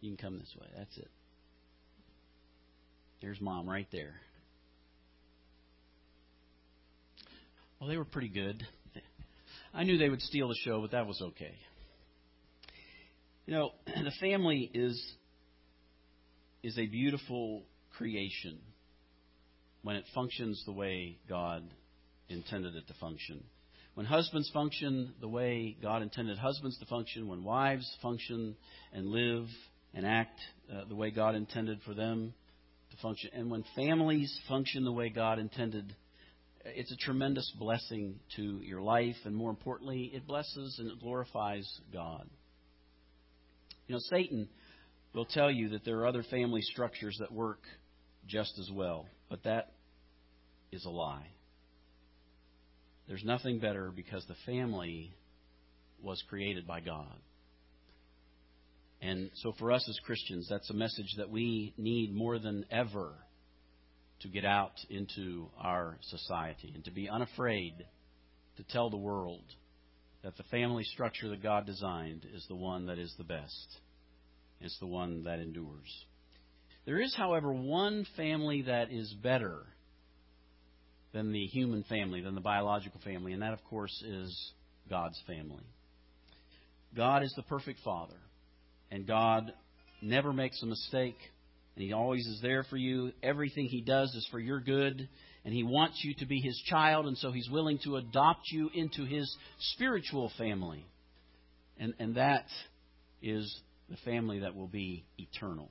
You 0.00 0.10
can 0.10 0.16
come 0.16 0.38
this 0.38 0.54
way. 0.58 0.66
That's 0.76 0.96
it. 0.96 1.08
There's 3.20 3.40
mom 3.40 3.68
right 3.68 3.88
there. 3.92 4.14
Well, 7.78 7.88
they 7.88 7.96
were 7.96 8.04
pretty 8.04 8.28
good. 8.28 8.62
I 9.74 9.84
knew 9.84 9.98
they 9.98 10.08
would 10.08 10.22
steal 10.22 10.48
the 10.48 10.54
show, 10.54 10.80
but 10.80 10.92
that 10.92 11.06
was 11.06 11.20
okay. 11.20 11.54
You 13.46 13.54
know, 13.54 13.70
the 13.86 14.12
family 14.20 14.70
is 14.72 15.02
is 16.62 16.78
a 16.78 16.86
beautiful 16.86 17.62
creation 17.96 18.58
when 19.82 19.96
it 19.96 20.04
functions 20.14 20.62
the 20.66 20.72
way 20.72 21.16
God 21.28 21.62
intended 22.28 22.76
it 22.76 22.86
to 22.88 22.94
function. 23.00 23.42
When 23.94 24.06
husbands 24.06 24.50
function 24.52 25.14
the 25.20 25.28
way 25.28 25.76
God 25.82 26.02
intended 26.02 26.38
husbands 26.38 26.78
to 26.78 26.86
function, 26.86 27.28
when 27.28 27.44
wives 27.44 27.90
function 28.00 28.56
and 28.92 29.06
live 29.08 29.46
and 29.92 30.06
act 30.06 30.38
uh, 30.72 30.84
the 30.88 30.94
way 30.94 31.10
God 31.10 31.34
intended 31.34 31.80
for 31.84 31.92
them 31.92 32.32
to 32.90 32.96
function, 33.02 33.30
and 33.32 33.50
when 33.50 33.64
families 33.74 34.32
function 34.48 34.84
the 34.84 34.92
way 34.92 35.08
God 35.08 35.38
intended, 35.38 35.94
it's 36.64 36.92
a 36.92 36.96
tremendous 36.96 37.52
blessing 37.58 38.20
to 38.36 38.60
your 38.62 38.80
life, 38.80 39.16
and 39.24 39.34
more 39.34 39.50
importantly, 39.50 40.10
it 40.14 40.26
blesses 40.26 40.76
and 40.78 40.90
it 40.90 41.00
glorifies 41.00 41.68
God. 41.92 42.28
You 43.88 43.96
know, 43.96 44.00
Satan 44.08 44.48
will 45.14 45.24
tell 45.24 45.50
you 45.50 45.70
that 45.70 45.84
there 45.84 45.98
are 45.98 46.06
other 46.06 46.22
family 46.22 46.62
structures 46.62 47.16
that 47.18 47.32
work 47.32 47.60
just 48.28 48.56
as 48.60 48.70
well, 48.72 49.06
but 49.28 49.42
that 49.42 49.72
is 50.70 50.84
a 50.84 50.90
lie. 50.90 51.26
There's 53.10 53.24
nothing 53.24 53.58
better 53.58 53.90
because 53.90 54.24
the 54.26 54.36
family 54.46 55.12
was 56.00 56.22
created 56.28 56.64
by 56.64 56.78
God. 56.78 57.18
And 59.02 59.32
so 59.34 59.52
for 59.58 59.72
us 59.72 59.84
as 59.88 59.98
Christians, 60.04 60.46
that's 60.48 60.70
a 60.70 60.74
message 60.74 61.12
that 61.16 61.28
we 61.28 61.74
need 61.76 62.14
more 62.14 62.38
than 62.38 62.64
ever 62.70 63.14
to 64.20 64.28
get 64.28 64.44
out 64.44 64.74
into 64.90 65.48
our 65.58 65.98
society 66.02 66.70
and 66.72 66.84
to 66.84 66.92
be 66.92 67.08
unafraid 67.08 67.84
to 68.58 68.62
tell 68.62 68.90
the 68.90 68.96
world 68.96 69.42
that 70.22 70.36
the 70.36 70.44
family 70.44 70.84
structure 70.84 71.30
that 71.30 71.42
God 71.42 71.66
designed 71.66 72.24
is 72.32 72.46
the 72.46 72.54
one 72.54 72.86
that 72.86 73.00
is 73.00 73.12
the 73.18 73.24
best. 73.24 73.80
It's 74.60 74.78
the 74.78 74.86
one 74.86 75.24
that 75.24 75.40
endures. 75.40 76.04
There 76.86 77.00
is, 77.00 77.12
however, 77.16 77.52
one 77.52 78.06
family 78.16 78.62
that 78.62 78.92
is 78.92 79.12
better 79.20 79.66
than 81.12 81.32
the 81.32 81.46
human 81.46 81.82
family, 81.84 82.20
than 82.20 82.34
the 82.34 82.40
biological 82.40 83.00
family, 83.04 83.32
and 83.32 83.42
that, 83.42 83.52
of 83.52 83.62
course, 83.64 84.02
is 84.06 84.52
God's 84.88 85.20
family. 85.26 85.64
God 86.94 87.22
is 87.22 87.32
the 87.36 87.42
perfect 87.42 87.80
Father, 87.84 88.16
and 88.90 89.06
God 89.06 89.52
never 90.02 90.32
makes 90.32 90.62
a 90.62 90.66
mistake, 90.66 91.18
and 91.74 91.84
He 91.84 91.92
always 91.92 92.26
is 92.26 92.40
there 92.42 92.64
for 92.64 92.76
you. 92.76 93.12
Everything 93.22 93.66
He 93.66 93.80
does 93.80 94.14
is 94.14 94.26
for 94.30 94.38
your 94.38 94.60
good, 94.60 95.08
and 95.44 95.54
He 95.54 95.62
wants 95.62 96.00
you 96.02 96.14
to 96.18 96.26
be 96.26 96.40
His 96.40 96.60
child, 96.66 97.06
and 97.06 97.16
so 97.18 97.32
He's 97.32 97.48
willing 97.50 97.78
to 97.84 97.96
adopt 97.96 98.50
you 98.50 98.70
into 98.74 99.04
His 99.04 99.34
spiritual 99.74 100.30
family. 100.38 100.84
And, 101.78 101.94
and 101.98 102.16
that 102.16 102.46
is 103.22 103.52
the 103.88 103.96
family 104.04 104.40
that 104.40 104.54
will 104.54 104.68
be 104.68 105.04
eternal. 105.18 105.70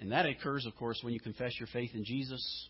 And 0.00 0.12
that 0.12 0.24
occurs, 0.24 0.64
of 0.64 0.74
course, 0.76 0.98
when 1.02 1.12
you 1.12 1.20
confess 1.20 1.52
your 1.58 1.68
faith 1.72 1.90
in 1.94 2.04
Jesus 2.04 2.68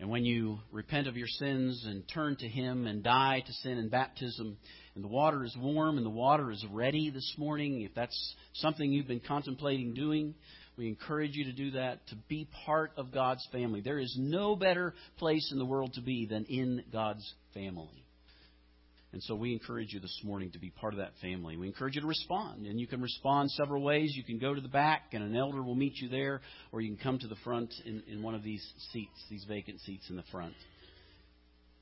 And 0.00 0.10
when 0.10 0.24
you 0.24 0.60
repent 0.70 1.08
of 1.08 1.16
your 1.16 1.26
sins 1.26 1.84
and 1.86 2.04
turn 2.08 2.36
to 2.36 2.48
Him 2.48 2.86
and 2.86 3.02
die 3.02 3.42
to 3.44 3.52
sin 3.52 3.78
in 3.78 3.88
baptism, 3.88 4.56
and 4.94 5.02
the 5.02 5.08
water 5.08 5.44
is 5.44 5.56
warm 5.58 5.96
and 5.96 6.06
the 6.06 6.10
water 6.10 6.52
is 6.52 6.64
ready 6.70 7.10
this 7.10 7.34
morning, 7.36 7.82
if 7.82 7.94
that's 7.94 8.34
something 8.54 8.92
you've 8.92 9.08
been 9.08 9.20
contemplating 9.26 9.94
doing, 9.94 10.34
we 10.76 10.86
encourage 10.86 11.34
you 11.34 11.44
to 11.46 11.52
do 11.52 11.72
that, 11.72 12.06
to 12.08 12.16
be 12.28 12.48
part 12.64 12.92
of 12.96 13.10
God's 13.10 13.46
family. 13.50 13.80
There 13.80 13.98
is 13.98 14.14
no 14.16 14.54
better 14.54 14.94
place 15.16 15.50
in 15.50 15.58
the 15.58 15.64
world 15.64 15.94
to 15.94 16.00
be 16.00 16.26
than 16.26 16.44
in 16.44 16.84
God's 16.92 17.34
family. 17.52 18.04
And 19.12 19.22
so 19.22 19.34
we 19.34 19.54
encourage 19.54 19.94
you 19.94 20.00
this 20.00 20.20
morning 20.22 20.50
to 20.52 20.58
be 20.58 20.68
part 20.68 20.92
of 20.92 20.98
that 20.98 21.12
family. 21.22 21.56
We 21.56 21.66
encourage 21.66 21.94
you 21.94 22.02
to 22.02 22.06
respond. 22.06 22.66
And 22.66 22.78
you 22.78 22.86
can 22.86 23.00
respond 23.00 23.50
several 23.52 23.82
ways. 23.82 24.12
You 24.14 24.22
can 24.22 24.38
go 24.38 24.54
to 24.54 24.60
the 24.60 24.68
back, 24.68 25.12
and 25.12 25.24
an 25.24 25.34
elder 25.34 25.62
will 25.62 25.74
meet 25.74 25.94
you 25.96 26.10
there, 26.10 26.42
or 26.72 26.82
you 26.82 26.94
can 26.94 27.02
come 27.02 27.18
to 27.20 27.26
the 27.26 27.36
front 27.36 27.72
in, 27.86 28.02
in 28.06 28.22
one 28.22 28.34
of 28.34 28.42
these 28.42 28.62
seats, 28.92 29.18
these 29.30 29.44
vacant 29.48 29.80
seats 29.80 30.10
in 30.10 30.16
the 30.16 30.24
front, 30.30 30.52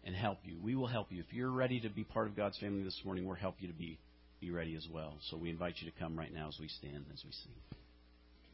and 0.05 0.15
help 0.15 0.39
you. 0.45 0.57
We 0.63 0.77
will 0.77 0.87
help 0.87 1.11
you. 1.11 1.19
If 1.19 1.33
you're 1.33 1.51
ready 1.51 1.81
to 1.81 1.89
be 1.89 2.05
part 2.05 2.29
of 2.29 2.37
God's 2.37 2.59
family 2.59 2.85
this 2.85 3.01
morning, 3.05 3.27
we'll 3.27 3.35
help 3.35 3.57
you 3.59 3.67
to 3.67 3.75
be, 3.75 3.99
be 4.41 4.53
ready 4.53 4.77
as 4.77 4.87
well. 4.89 5.15
So 5.29 5.37
we 5.37 5.51
invite 5.51 5.75
you 5.81 5.91
to 5.91 5.99
come 5.99 6.17
right 6.17 6.33
now 6.33 6.47
as 6.47 6.57
we 6.61 6.69
stand, 6.69 7.07
as 7.13 7.25
we 7.25 7.33
sing. 7.33 7.53